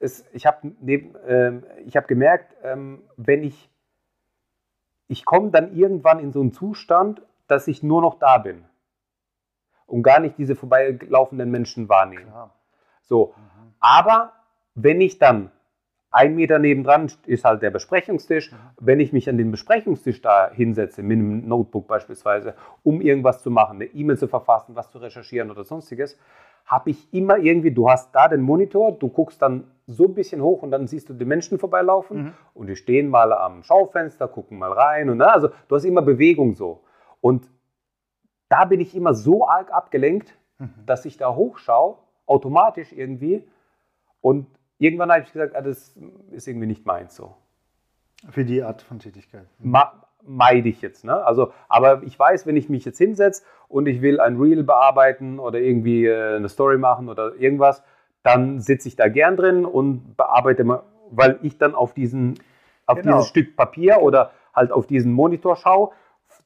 es, 0.00 0.24
ich 0.32 0.44
habe 0.44 0.72
ähm, 0.88 1.64
ich 1.84 1.96
hab 1.96 2.08
gemerkt, 2.08 2.52
ähm, 2.64 3.04
wenn 3.16 3.44
ich, 3.44 3.70
ich 5.06 5.24
komme 5.24 5.52
dann 5.52 5.76
irgendwann 5.76 6.18
in 6.18 6.32
so 6.32 6.40
einen 6.40 6.52
Zustand, 6.52 7.22
dass 7.46 7.68
ich 7.68 7.84
nur 7.84 8.02
noch 8.02 8.18
da 8.18 8.38
bin 8.38 8.64
und 9.86 10.02
gar 10.02 10.18
nicht 10.18 10.36
diese 10.36 10.56
vorbeilaufenden 10.56 11.48
Menschen 11.48 11.88
wahrnehme. 11.88 12.24
Klar. 12.24 12.50
So, 13.02 13.34
Mhm. 13.36 13.74
aber 13.78 14.32
wenn 14.74 15.00
ich 15.00 15.20
dann 15.20 15.52
ein 16.16 16.34
Meter 16.34 16.58
nebendran 16.58 17.12
ist 17.26 17.44
halt 17.44 17.60
der 17.60 17.70
Besprechungstisch, 17.70 18.50
wenn 18.80 19.00
ich 19.00 19.12
mich 19.12 19.28
an 19.28 19.36
den 19.36 19.50
Besprechungstisch 19.50 20.22
da 20.22 20.50
hinsetze, 20.50 21.02
mit 21.02 21.18
einem 21.18 21.46
Notebook 21.46 21.86
beispielsweise, 21.86 22.54
um 22.82 23.02
irgendwas 23.02 23.42
zu 23.42 23.50
machen, 23.50 23.76
eine 23.76 23.84
E-Mail 23.84 24.16
zu 24.16 24.26
verfassen, 24.26 24.74
was 24.74 24.90
zu 24.90 24.96
recherchieren 24.98 25.50
oder 25.50 25.64
sonstiges, 25.64 26.18
habe 26.64 26.88
ich 26.90 27.12
immer 27.12 27.36
irgendwie, 27.36 27.70
du 27.70 27.90
hast 27.90 28.14
da 28.14 28.28
den 28.28 28.40
Monitor, 28.40 28.92
du 28.92 29.08
guckst 29.08 29.42
dann 29.42 29.64
so 29.86 30.04
ein 30.06 30.14
bisschen 30.14 30.40
hoch 30.40 30.62
und 30.62 30.70
dann 30.70 30.86
siehst 30.86 31.10
du 31.10 31.12
die 31.14 31.26
Menschen 31.26 31.58
vorbeilaufen 31.58 32.16
Mhm. 32.18 32.32
und 32.54 32.66
die 32.68 32.76
stehen 32.76 33.08
mal 33.10 33.32
am 33.34 33.62
Schaufenster, 33.62 34.26
gucken 34.26 34.58
mal 34.58 34.72
rein 34.72 35.10
und 35.10 35.18
na, 35.18 35.26
also 35.26 35.48
du 35.68 35.74
hast 35.76 35.84
immer 35.84 36.02
Bewegung 36.02 36.54
so. 36.54 36.80
Und 37.20 37.46
da 38.48 38.64
bin 38.64 38.80
ich 38.80 38.96
immer 38.96 39.12
so 39.12 39.46
arg 39.46 39.70
abgelenkt, 39.70 40.34
Mhm. 40.58 40.70
dass 40.86 41.04
ich 41.04 41.18
da 41.18 41.34
hochschaue, 41.34 41.98
automatisch 42.24 42.92
irgendwie. 42.92 43.46
Und 44.22 44.46
irgendwann 44.78 45.10
habe 45.10 45.22
ich 45.22 45.32
gesagt, 45.32 45.54
ah, 45.54 45.62
das 45.62 45.94
ist 46.30 46.48
irgendwie 46.48 46.66
nicht 46.66 46.86
meins 46.86 47.16
so. 47.16 47.34
Für 48.30 48.44
die 48.44 48.62
Art 48.62 48.82
von 48.82 48.98
Tätigkeit. 48.98 49.46
Ma 49.58 50.02
meide 50.28 50.68
ich 50.68 50.82
jetzt. 50.82 51.04
Ne? 51.04 51.24
Also, 51.24 51.52
aber 51.68 52.02
ich 52.02 52.18
weiß, 52.18 52.46
wenn 52.46 52.56
ich 52.56 52.68
mich 52.68 52.84
jetzt 52.84 52.98
hinsetze 52.98 53.44
und 53.68 53.86
ich 53.86 54.02
will 54.02 54.18
ein 54.18 54.36
Reel 54.36 54.64
bearbeiten 54.64 55.38
oder 55.38 55.60
irgendwie 55.60 56.06
äh, 56.06 56.34
eine 56.36 56.48
Story 56.48 56.78
machen 56.78 57.08
oder 57.08 57.34
irgendwas, 57.36 57.84
dann 58.24 58.58
sitze 58.58 58.88
ich 58.88 58.96
da 58.96 59.06
gern 59.08 59.36
drin 59.36 59.64
und 59.64 60.16
bearbeite 60.16 60.64
mal, 60.64 60.82
weil 61.10 61.38
ich 61.42 61.58
dann 61.58 61.76
auf 61.76 61.94
diesen 61.94 62.40
auf 62.86 62.98
Genau. 62.98 63.16
dieses 63.16 63.28
Stück 63.28 63.56
Papier 63.56 64.00
oder 64.00 64.30
halt 64.54 64.72
auf 64.72 64.86
diesen 64.86 65.12
Monitor 65.12 65.56
schaue. 65.56 65.90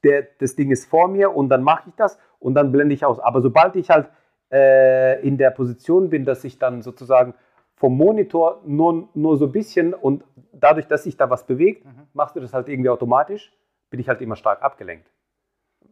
Der, 0.05 0.27
das 0.38 0.57
Ding 0.57 0.71
ist 0.71 0.87
vor 0.87 1.09
mir 1.09 1.35
und 1.35 1.49
dann 1.49 1.62
mache 1.62 1.88
ich 1.88 1.95
das 1.97 2.19
und 2.38 2.55
dann 2.55 2.73
blende 2.73 2.95
ich 2.95 3.05
aus. 3.05 3.21
Aber 3.21 3.40
sobald 3.43 3.77
ich 3.77 3.90
halt 3.90 4.11
äh, 4.51 5.21
in 5.27 5.37
der 5.37 5.51
Position 5.51 6.11
bin, 6.11 6.25
dass 6.25 6.45
ich 6.45 6.59
dann 6.59 6.83
sozusagen 6.83 7.35
vom 7.81 7.97
Monitor 7.97 8.61
nur, 8.66 9.09
nur 9.14 9.38
so 9.38 9.47
ein 9.47 9.53
bisschen 9.53 9.95
und 9.95 10.23
dadurch, 10.53 10.87
dass 10.87 11.05
sich 11.05 11.16
da 11.16 11.31
was 11.31 11.47
bewegt, 11.47 11.87
Mhm. 11.87 12.09
machst 12.12 12.37
du 12.37 12.40
das 12.40 12.53
halt 12.53 12.69
irgendwie 12.69 12.90
automatisch. 12.90 13.53
bin 13.88 13.99
ich 13.99 14.09
halt 14.09 14.21
immer 14.21 14.37
stark 14.37 14.62
abgelenkt. 14.62 15.11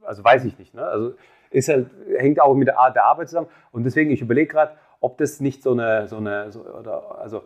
Also 0.02 0.22
weiß 0.22 0.44
ich 0.44 0.56
nicht. 0.58 0.72
Ne? 0.74 0.84
Also 0.84 1.14
ist 1.50 1.68
halt, 1.68 1.90
hängt 2.16 2.40
auch 2.40 2.54
mit 2.54 2.68
der 2.68 2.78
Art 2.78 2.94
der 2.94 3.06
Arbeit 3.06 3.28
zusammen. 3.28 3.48
Und 3.72 3.82
deswegen, 3.84 4.10
ich 4.12 4.20
überlege 4.20 4.52
gerade, 4.52 4.72
ob 5.00 5.18
das 5.18 5.40
nicht 5.40 5.62
so 5.64 5.72
eine, 5.72 6.06
so 6.06 6.18
eine, 6.18 6.52
so, 6.52 6.60
oder, 6.60 7.18
also 7.18 7.42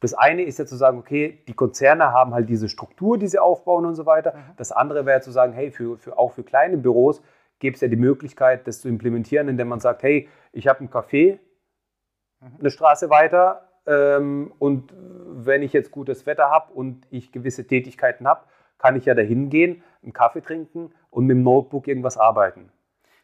das 0.00 0.14
eine 0.14 0.42
ist 0.42 0.58
ja 0.58 0.66
zu 0.66 0.74
sagen, 0.74 0.98
okay, 0.98 1.38
die 1.46 1.52
Konzerne 1.52 2.12
haben 2.12 2.34
halt 2.34 2.48
diese 2.48 2.68
Struktur, 2.68 3.16
die 3.18 3.28
sie 3.28 3.38
aufbauen 3.38 3.84
und 3.86 3.94
so 3.94 4.06
weiter. 4.06 4.32
Mhm. 4.34 4.40
Das 4.56 4.72
andere 4.72 5.06
wäre 5.06 5.20
zu 5.20 5.30
sagen, 5.30 5.52
hey, 5.52 5.70
für, 5.70 5.98
für, 5.98 6.18
auch 6.18 6.32
für 6.32 6.42
kleine 6.42 6.78
Büros 6.78 7.22
gäbe 7.60 7.74
es 7.74 7.80
ja 7.80 7.88
die 7.88 7.96
Möglichkeit, 7.96 8.66
das 8.66 8.80
zu 8.80 8.88
implementieren, 8.88 9.48
indem 9.48 9.68
man 9.68 9.78
sagt, 9.80 10.02
hey, 10.02 10.28
ich 10.52 10.66
habe 10.66 10.80
ein 10.82 10.90
Café. 10.90 11.38
Eine 12.58 12.70
Straße 12.70 13.10
weiter 13.10 13.68
ähm, 13.86 14.52
und 14.58 14.92
wenn 14.96 15.62
ich 15.62 15.72
jetzt 15.72 15.90
gutes 15.90 16.26
Wetter 16.26 16.50
habe 16.50 16.72
und 16.72 17.06
ich 17.10 17.32
gewisse 17.32 17.66
Tätigkeiten 17.66 18.26
habe, 18.26 18.42
kann 18.78 18.96
ich 18.96 19.04
ja 19.04 19.14
dahin 19.14 19.48
gehen, 19.48 19.82
einen 20.02 20.12
Kaffee 20.12 20.40
trinken 20.40 20.92
und 21.10 21.26
mit 21.26 21.36
dem 21.36 21.42
Notebook 21.42 21.88
irgendwas 21.88 22.18
arbeiten. 22.18 22.70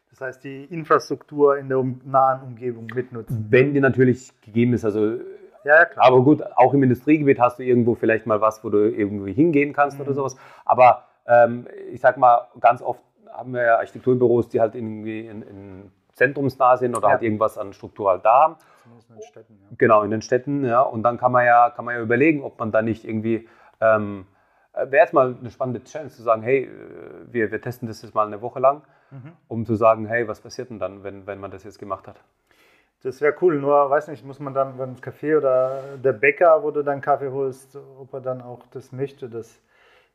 Das 0.09 0.21
heißt, 0.21 0.43
die 0.43 0.65
Infrastruktur 0.65 1.57
in 1.57 1.69
der 1.69 1.79
um, 1.79 2.01
nahen 2.05 2.43
Umgebung 2.43 2.87
mitnutzen. 2.93 3.47
Wenn 3.49 3.73
die 3.73 3.79
natürlich 3.79 4.31
gegeben 4.41 4.73
ist, 4.73 4.85
also 4.85 5.17
ja, 5.63 5.85
klar. 5.85 6.05
Aber 6.05 6.21
gut, 6.21 6.43
auch 6.55 6.73
im 6.73 6.83
Industriegebiet 6.83 7.39
hast 7.39 7.59
du 7.59 7.63
irgendwo 7.63 7.95
vielleicht 7.95 8.25
mal 8.25 8.41
was, 8.41 8.63
wo 8.63 8.69
du 8.69 8.91
irgendwie 8.91 9.33
hingehen 9.33 9.73
kannst 9.73 9.97
mhm. 9.97 10.05
oder 10.05 10.13
sowas. 10.13 10.35
Aber 10.65 11.05
ähm, 11.25 11.67
ich 11.91 12.01
sag 12.01 12.17
mal, 12.17 12.47
ganz 12.59 12.81
oft 12.81 13.01
haben 13.31 13.53
wir 13.53 13.63
ja 13.63 13.77
Architekturbüros, 13.77 14.49
die 14.49 14.59
halt 14.59 14.75
irgendwie 14.75 15.25
in, 15.25 15.41
in 15.41 15.91
zentrumsnah 16.13 16.77
sind 16.77 16.95
oder 16.95 17.07
ja. 17.07 17.13
halt 17.13 17.23
irgendwas 17.23 17.57
an 17.57 17.73
Struktur 17.73 18.09
halt 18.09 18.25
da 18.25 18.41
haben. 18.43 18.55
Zumindest 18.83 19.09
in 19.09 19.15
den 19.15 19.23
Städten, 19.23 19.59
ja. 19.61 19.67
Genau, 19.77 20.03
in 20.03 20.11
den 20.11 20.21
Städten, 20.21 20.65
ja. 20.65 20.81
Und 20.81 21.03
dann 21.03 21.17
kann 21.17 21.31
man 21.31 21.45
ja, 21.45 21.69
kann 21.69 21.85
man 21.85 21.95
ja 21.95 22.01
überlegen, 22.01 22.43
ob 22.43 22.59
man 22.59 22.71
da 22.71 22.81
nicht 22.81 23.05
irgendwie 23.05 23.47
ähm, 23.81 24.25
äh, 24.73 24.89
wäre 24.91 25.05
es 25.05 25.13
mal 25.13 25.35
eine 25.39 25.51
spannende 25.51 25.83
Challenge 25.83 26.11
zu 26.11 26.23
sagen, 26.23 26.41
hey, 26.41 26.63
äh, 26.63 26.69
wir, 27.31 27.51
wir 27.51 27.61
testen 27.61 27.87
das 27.87 28.01
jetzt 28.01 28.15
mal 28.15 28.25
eine 28.25 28.41
Woche 28.41 28.59
lang, 28.59 28.81
mhm. 29.11 29.33
um 29.47 29.65
zu 29.65 29.75
sagen, 29.75 30.05
hey, 30.07 30.27
was 30.27 30.41
passiert 30.41 30.69
denn 30.69 30.79
dann, 30.79 31.03
wenn, 31.03 31.27
wenn 31.27 31.39
man 31.39 31.51
das 31.51 31.63
jetzt 31.63 31.79
gemacht 31.79 32.07
hat? 32.07 32.19
Das 33.03 33.19
wäre 33.21 33.35
cool, 33.41 33.59
nur 33.59 33.89
weiß 33.89 34.07
nicht, 34.07 34.25
muss 34.25 34.39
man 34.39 34.53
dann 34.53 34.77
beim 34.77 34.95
Café 34.95 35.37
oder 35.37 35.81
der 36.01 36.13
Bäcker, 36.13 36.63
wo 36.63 36.71
du 36.71 36.83
dann 36.83 37.01
Kaffee 37.01 37.29
holst, 37.29 37.77
ob 37.99 38.13
er 38.13 38.21
dann 38.21 38.41
auch 38.41 38.65
das 38.71 38.93
möchte, 38.93 39.29
dass 39.29 39.59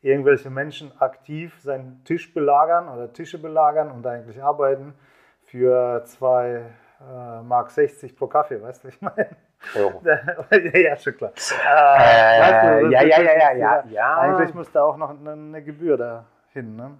irgendwelche 0.01 0.49
Menschen 0.49 0.91
aktiv 0.99 1.61
seinen 1.61 2.03
Tisch 2.05 2.33
belagern 2.33 2.89
oder 2.89 3.13
Tische 3.13 3.39
belagern 3.39 3.91
und 3.91 4.07
eigentlich 4.07 4.43
arbeiten 4.43 4.95
für 5.43 6.03
zwei 6.07 6.63
äh, 7.01 7.43
Mark 7.43 7.71
60 7.71 8.17
pro 8.17 8.27
Kaffee, 8.27 8.61
weißt 8.61 8.83
du, 8.83 8.89
was 8.89 8.95
ich 8.95 9.01
meine? 9.01 9.29
Euro. 9.77 10.03
ja, 10.79 10.97
schon 10.97 11.17
klar. 11.17 11.31
Äh, 11.31 12.41
weißt 12.41 12.83
du, 12.83 12.91
ja, 12.91 13.03
ja, 13.03 13.21
ja, 13.21 13.39
ja, 13.39 13.53
ja, 13.53 13.85
ja. 13.89 14.19
Eigentlich 14.19 14.55
muss 14.55 14.71
da 14.73 14.83
auch 14.83 14.97
noch 14.97 15.11
eine, 15.11 15.33
eine 15.33 15.63
Gebühr 15.63 15.97
dahin. 15.97 16.77
Ne? 16.77 16.99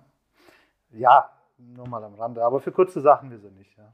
Ja, 0.91 1.31
nur 1.59 1.89
mal 1.89 2.03
am 2.05 2.15
Rande. 2.15 2.43
Aber 2.43 2.61
für 2.61 2.73
kurze 2.73 3.01
Sachen 3.01 3.31
wir 3.31 3.39
sind 3.39 3.57
nicht. 3.57 3.77
Ja. 3.77 3.93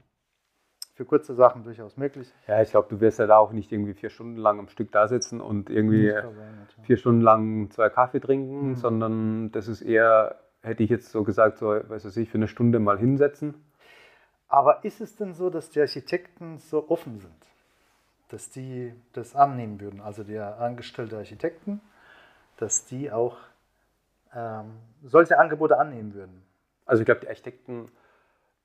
Für 0.93 1.05
kurze 1.05 1.33
Sachen 1.33 1.63
durchaus 1.63 1.97
möglich. 1.97 2.33
Ja, 2.47 2.61
ich 2.61 2.71
glaube, 2.71 2.87
du 2.89 3.01
wirst 3.01 3.19
ja 3.19 3.27
da 3.27 3.37
auch 3.37 3.51
nicht 3.51 3.71
irgendwie 3.71 3.93
vier 3.93 4.09
Stunden 4.09 4.37
lang 4.37 4.59
am 4.59 4.69
Stück 4.69 4.91
da 4.91 5.07
sitzen 5.07 5.41
und 5.41 5.69
irgendwie 5.69 6.13
vier 6.83 6.97
Stunden 6.97 7.21
lang 7.21 7.69
zwei 7.71 7.89
Kaffee 7.89 8.21
trinken, 8.21 8.69
mhm. 8.69 8.75
sondern 8.75 9.51
das 9.51 9.67
ist 9.67 9.81
eher, 9.81 10.37
hätte 10.61 10.83
ich 10.83 10.89
jetzt 10.89 11.11
so 11.11 11.23
gesagt, 11.23 11.57
so, 11.57 11.67
weiß 11.67 12.15
ich, 12.15 12.29
für 12.29 12.37
eine 12.37 12.47
Stunde 12.47 12.79
mal 12.79 12.97
hinsetzen. 12.97 13.64
Aber 14.55 14.83
ist 14.85 15.01
es 15.01 15.15
denn 15.15 15.33
so, 15.33 15.49
dass 15.49 15.69
die 15.69 15.81
Architekten 15.81 16.59
so 16.59 16.89
offen 16.89 17.19
sind? 17.19 17.45
dass 18.29 18.49
die 18.49 18.93
das 19.13 19.35
annehmen 19.35 19.79
würden, 19.79 20.01
also 20.01 20.23
der 20.23 20.59
angestellte 20.59 21.17
Architekten, 21.17 21.81
dass 22.57 22.85
die 22.85 23.11
auch 23.11 23.37
ähm, 24.33 24.77
solche 25.03 25.37
Angebote 25.37 25.77
annehmen 25.77 26.13
würden. 26.13 26.43
Also 26.85 27.01
ich 27.01 27.05
glaube, 27.05 27.21
die 27.21 27.27
Architekten 27.27 27.91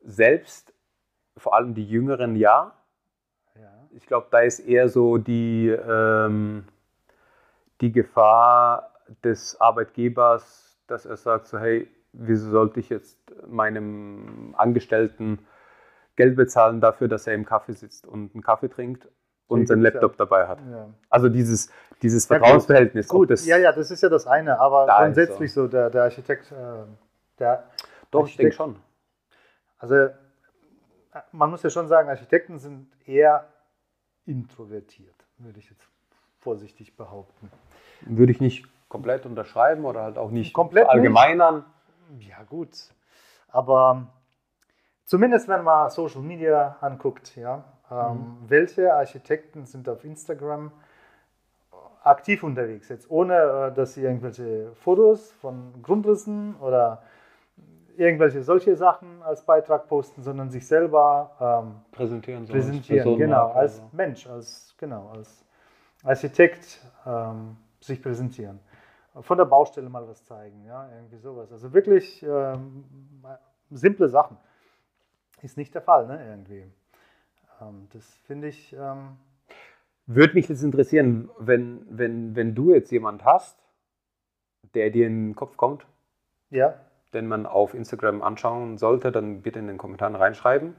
selbst, 0.03 0.73
vor 1.37 1.55
allem 1.55 1.75
die 1.75 1.87
Jüngeren, 1.87 2.37
ja. 2.37 2.73
ja. 3.55 3.73
Ich 3.93 4.07
glaube, 4.07 4.29
da 4.31 4.41
ist 4.41 4.61
eher 4.61 4.89
so 4.89 5.19
die, 5.19 5.69
ähm, 5.69 6.65
die 7.81 7.93
Gefahr 7.93 8.95
des 9.23 9.61
Arbeitgebers, 9.61 10.79
dass 10.87 11.07
er 11.07 11.17
sagt, 11.17 11.47
so 11.47 11.59
hey, 11.59 11.89
wieso 12.13 12.51
sollte 12.51 12.81
ich 12.81 12.89
jetzt 12.89 13.19
meinem 13.47 14.55
Angestellten 14.57 15.47
Geld 16.21 16.37
bezahlen 16.37 16.81
dafür, 16.81 17.09
dass 17.09 17.27
er 17.27 17.35
im 17.35 17.45
Kaffee 17.45 17.73
sitzt 17.73 18.07
und 18.07 18.35
einen 18.35 18.43
Kaffee 18.43 18.69
trinkt 18.69 19.09
und 19.49 19.67
seinen 19.67 19.83
Laptop 19.83 20.17
dabei 20.17 20.47
hat. 20.47 20.59
Ja. 20.71 20.89
Also 21.09 21.29
dieses, 21.29 21.71
dieses 22.03 22.27
Vertrauensverhältnis. 22.27 23.09
Gut, 23.09 23.21
gut 23.21 23.31
das 23.31 23.47
ja, 23.47 23.57
ja, 23.57 23.73
das 23.73 23.91
ist 23.91 24.03
ja 24.03 24.09
das 24.09 24.27
eine, 24.27 24.61
aber 24.61 24.87
grundsätzlich 24.87 25.53
so. 25.53 25.63
so, 25.63 25.69
der, 25.69 25.91
der 25.91 26.05
Architekt, 26.05 26.53
äh, 26.53 26.85
der 27.39 27.65
Doch, 28.11 28.21
Architekt, 28.21 28.31
ich 28.31 28.37
denke 28.37 28.55
schon. 28.55 28.77
Also 29.79 30.09
man 31.33 31.51
muss 31.51 31.63
ja 31.63 31.71
schon 31.71 31.89
sagen, 31.89 32.09
Architekten 32.09 32.59
sind 32.59 32.89
eher 33.07 33.49
introvertiert, 34.27 35.17
würde 35.39 35.59
ich 35.59 35.71
jetzt 35.71 35.89
vorsichtig 36.39 36.97
behaupten. 36.97 37.51
Würde 38.03 38.33
ich 38.33 38.41
nicht 38.41 38.67
komplett 38.89 39.27
unterschreiben 39.27 39.85
oder 39.85 40.03
halt 40.03 40.19
auch 40.19 40.31
nicht 40.31 40.53
komplett 40.53 40.89
allgemeinern. 40.89 41.65
Ja, 42.19 42.43
gut. 42.43 42.71
Aber 43.49 44.09
zumindest 45.11 45.49
wenn 45.49 45.65
man 45.65 45.91
Social 45.91 46.23
Media 46.23 46.77
anguckt, 46.81 47.35
ja, 47.35 47.65
ähm, 47.91 47.97
mhm. 47.99 48.37
Welche 48.49 48.95
Architekten 48.95 49.67
sind 49.67 49.89
auf 49.89 50.05
Instagram 50.05 50.71
aktiv 52.05 52.43
unterwegs? 52.45 52.89
Jetzt 52.89 53.11
ohne, 53.11 53.35
äh, 53.35 53.75
dass 53.75 53.95
sie 53.95 54.03
irgendwelche 54.03 54.71
Fotos 54.77 55.33
von 55.33 55.83
Grundrissen 55.83 56.55
oder 56.61 57.03
irgendwelche 57.97 58.43
solche 58.43 58.77
Sachen 58.77 59.23
als 59.23 59.43
Beitrag 59.45 59.89
posten, 59.89 60.23
sondern 60.23 60.51
sich 60.51 60.67
selber 60.67 61.33
ähm, 61.41 61.75
präsentieren, 61.91 62.47
so 62.47 62.53
präsentieren 62.53 63.09
als 63.09 63.19
genau, 63.19 63.49
als 63.51 63.83
Mensch, 63.93 64.27
als 64.29 64.75
genau, 64.79 65.11
als 65.13 65.45
Architekt 66.05 66.81
ähm, 67.05 67.57
sich 67.81 68.01
präsentieren. 68.01 68.61
Von 69.21 69.37
der 69.37 69.45
Baustelle 69.45 69.89
mal 69.89 70.07
was 70.07 70.25
zeigen, 70.25 70.65
ja, 70.65 70.89
irgendwie 70.95 71.19
sowas. 71.19 71.51
Also 71.51 71.73
wirklich 71.73 72.23
ähm, 72.23 72.85
simple 73.71 74.09
Sachen. 74.09 74.37
Ist 75.43 75.57
nicht 75.57 75.75
der 75.75 75.83
Fall, 75.83 76.07
ne, 76.07 76.25
irgendwie. 76.29 76.65
Ähm, 77.61 77.89
das 77.93 78.05
finde 78.27 78.49
ich. 78.49 78.75
Ähm 78.79 79.17
Würde 80.07 80.35
mich 80.35 80.49
jetzt 80.49 80.63
interessieren, 80.63 81.31
wenn, 81.39 81.87
wenn, 81.89 82.37
wenn 82.37 82.55
du 82.55 82.73
jetzt 82.73 82.91
jemand 82.91 83.25
hast, 83.25 83.59
der 84.75 84.91
dir 84.91 85.07
in 85.07 85.29
den 85.29 85.35
Kopf 85.35 85.57
kommt, 85.57 85.87
ja. 86.51 86.75
den 87.15 87.27
man 87.27 87.47
auf 87.47 87.75
Instagram 87.75 88.23
anschauen 88.23 88.77
sollte, 88.77 89.13
dann 89.13 89.43
bitte 89.43 89.59
in 89.59 89.67
den 89.67 89.79
Kommentaren 89.79 90.15
reinschreiben. 90.15 90.75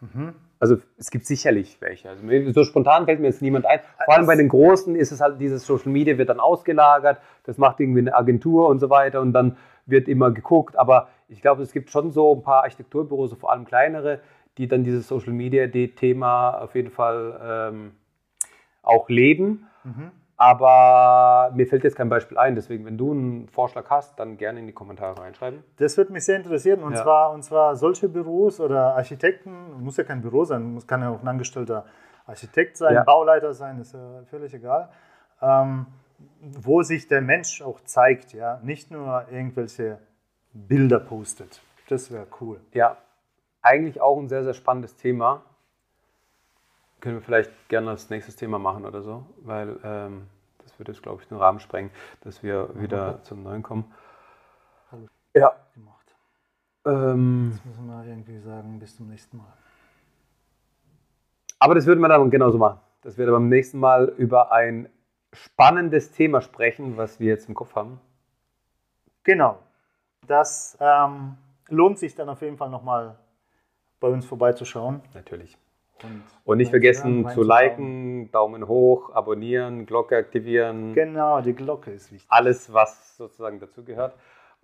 Mhm. 0.00 0.34
Also 0.58 0.76
es 0.96 1.10
gibt 1.10 1.26
sicherlich 1.26 1.80
welche. 1.80 2.08
Also 2.08 2.22
so 2.52 2.64
spontan 2.64 3.04
fällt 3.04 3.20
mir 3.20 3.26
jetzt 3.26 3.42
niemand 3.42 3.66
ein. 3.66 3.80
Vor 4.04 4.14
allem 4.14 4.26
bei 4.26 4.36
den 4.36 4.48
Großen 4.48 4.96
ist 4.96 5.12
es 5.12 5.20
halt, 5.20 5.40
dieses 5.40 5.66
Social 5.66 5.92
Media 5.92 6.16
wird 6.16 6.30
dann 6.30 6.40
ausgelagert, 6.40 7.20
das 7.44 7.58
macht 7.58 7.80
irgendwie 7.80 8.00
eine 8.00 8.14
Agentur 8.14 8.68
und 8.68 8.78
so 8.78 8.88
weiter 8.88 9.20
und 9.20 9.32
dann 9.32 9.56
wird 9.86 10.08
immer 10.08 10.30
geguckt. 10.30 10.76
Aber 10.76 11.08
ich 11.28 11.40
glaube, 11.40 11.62
es 11.62 11.72
gibt 11.72 11.90
schon 11.90 12.10
so 12.10 12.34
ein 12.34 12.42
paar 12.42 12.62
Architekturbüros, 12.62 13.32
vor 13.34 13.52
allem 13.52 13.64
kleinere, 13.64 14.20
die 14.58 14.68
dann 14.68 14.84
dieses 14.84 15.08
Social 15.08 15.32
Media 15.32 15.66
Thema 15.66 16.58
auf 16.58 16.74
jeden 16.74 16.90
Fall 16.90 17.40
ähm, 17.72 17.92
auch 18.82 19.08
leben. 19.08 19.66
Mhm. 19.84 20.10
Aber 20.36 21.52
mir 21.54 21.66
fällt 21.66 21.84
jetzt 21.84 21.96
kein 21.96 22.08
Beispiel 22.08 22.38
ein. 22.38 22.54
Deswegen, 22.54 22.84
wenn 22.84 22.98
du 22.98 23.12
einen 23.12 23.48
Vorschlag 23.48 23.88
hast, 23.88 24.18
dann 24.18 24.36
gerne 24.36 24.58
in 24.58 24.66
die 24.66 24.72
Kommentare 24.72 25.20
reinschreiben. 25.20 25.62
Das 25.76 25.96
würde 25.96 26.12
mich 26.12 26.24
sehr 26.24 26.36
interessieren. 26.36 26.82
Und, 26.82 26.94
ja. 26.94 27.02
zwar, 27.02 27.32
und 27.32 27.44
zwar 27.44 27.76
solche 27.76 28.08
Büros 28.08 28.60
oder 28.60 28.96
Architekten, 28.96 29.80
muss 29.80 29.96
ja 29.96 30.04
kein 30.04 30.22
Büro 30.22 30.44
sein, 30.44 30.74
muss 30.74 30.86
kann 30.86 31.02
ja 31.02 31.10
auch 31.10 31.22
ein 31.22 31.28
angestellter 31.28 31.84
Architekt 32.26 32.76
sein, 32.76 32.94
ja. 32.94 33.04
Bauleiter 33.04 33.54
sein, 33.54 33.78
ist 33.80 33.94
ja 33.94 34.22
völlig 34.28 34.52
egal. 34.54 34.88
Ähm, 35.40 35.86
wo 36.40 36.82
sich 36.82 37.06
der 37.06 37.20
Mensch 37.20 37.62
auch 37.62 37.80
zeigt, 37.80 38.32
ja, 38.32 38.60
nicht 38.62 38.90
nur 38.90 39.26
irgendwelche 39.30 39.98
Bilder 40.54 41.00
postet. 41.00 41.60
Das 41.88 42.10
wäre 42.10 42.26
cool. 42.40 42.60
Ja, 42.72 42.96
eigentlich 43.60 44.00
auch 44.00 44.18
ein 44.18 44.28
sehr, 44.28 44.44
sehr 44.44 44.54
spannendes 44.54 44.96
Thema. 44.96 45.42
Können 47.00 47.16
wir 47.16 47.22
vielleicht 47.22 47.50
gerne 47.68 47.90
als 47.90 48.08
nächstes 48.08 48.36
Thema 48.36 48.58
machen 48.58 48.86
oder 48.86 49.02
so, 49.02 49.26
weil 49.42 49.78
ähm, 49.84 50.28
das 50.62 50.78
würde 50.78 50.92
jetzt, 50.92 51.02
glaube 51.02 51.20
ich, 51.20 51.28
den 51.28 51.36
Rahmen 51.36 51.60
sprengen, 51.60 51.90
dass 52.22 52.42
wir 52.42 52.70
wieder 52.80 53.22
zum 53.24 53.42
Neuen 53.42 53.62
kommen. 53.62 53.92
Hallo. 54.90 55.08
Ja. 55.34 55.52
Gemacht. 55.74 56.14
Ähm, 56.86 57.50
Jetzt 57.52 57.66
müssen 57.66 57.86
wir 57.86 58.04
irgendwie 58.06 58.38
sagen, 58.38 58.78
bis 58.78 58.96
zum 58.96 59.08
nächsten 59.08 59.36
Mal. 59.36 59.52
Aber 61.58 61.74
das 61.74 61.86
würden 61.86 62.00
wir 62.00 62.08
dann 62.08 62.30
genauso 62.30 62.58
machen. 62.58 62.80
Dass 63.02 63.18
wir 63.18 63.30
beim 63.30 63.48
nächsten 63.48 63.78
Mal 63.78 64.08
über 64.16 64.52
ein 64.52 64.88
spannendes 65.32 66.12
Thema 66.12 66.40
sprechen, 66.40 66.96
was 66.96 67.20
wir 67.20 67.28
jetzt 67.28 67.48
im 67.48 67.54
Kopf 67.54 67.74
haben. 67.74 68.00
Genau. 69.24 69.58
Das 70.26 70.76
ähm, 70.80 71.36
lohnt 71.68 71.98
sich 71.98 72.14
dann 72.14 72.28
auf 72.28 72.42
jeden 72.42 72.56
Fall 72.56 72.70
nochmal 72.70 73.16
bei 74.00 74.08
uns 74.08 74.26
vorbeizuschauen. 74.26 75.02
Natürlich. 75.14 75.56
Und, 76.02 76.22
und 76.44 76.58
nicht 76.58 76.70
vergessen 76.70 77.28
zu 77.30 77.42
liken, 77.42 78.30
Daumen 78.30 78.66
hoch, 78.68 79.14
abonnieren, 79.14 79.86
Glocke 79.86 80.16
aktivieren. 80.16 80.92
Genau, 80.92 81.40
die 81.40 81.54
Glocke 81.54 81.92
ist 81.92 82.12
wichtig. 82.12 82.26
Alles, 82.30 82.72
was 82.72 83.16
sozusagen 83.16 83.60
dazugehört. 83.60 84.14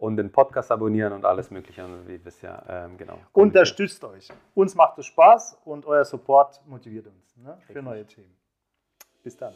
und 0.01 0.17
den 0.17 0.33
Podcast 0.33 0.73
abonnieren 0.73 1.13
und 1.13 1.25
alles 1.25 1.51
Mögliche. 1.51 1.87
Wie 2.07 2.19
ja, 2.43 2.63
ähm, 2.69 2.97
genau. 2.97 3.19
Unterstützt 3.33 4.03
euch. 4.05 4.29
Uns 4.55 4.75
macht 4.75 4.99
es 4.99 5.07
Spaß 5.07 5.59
und 5.65 5.87
euer 5.87 6.05
Support 6.05 6.61
motiviert 6.67 7.07
uns 7.07 7.37
ne, 7.37 7.59
für 7.67 7.83
neue 7.83 8.07
Themen. 8.07 8.35
Bis 9.23 9.37
dann. 9.37 9.53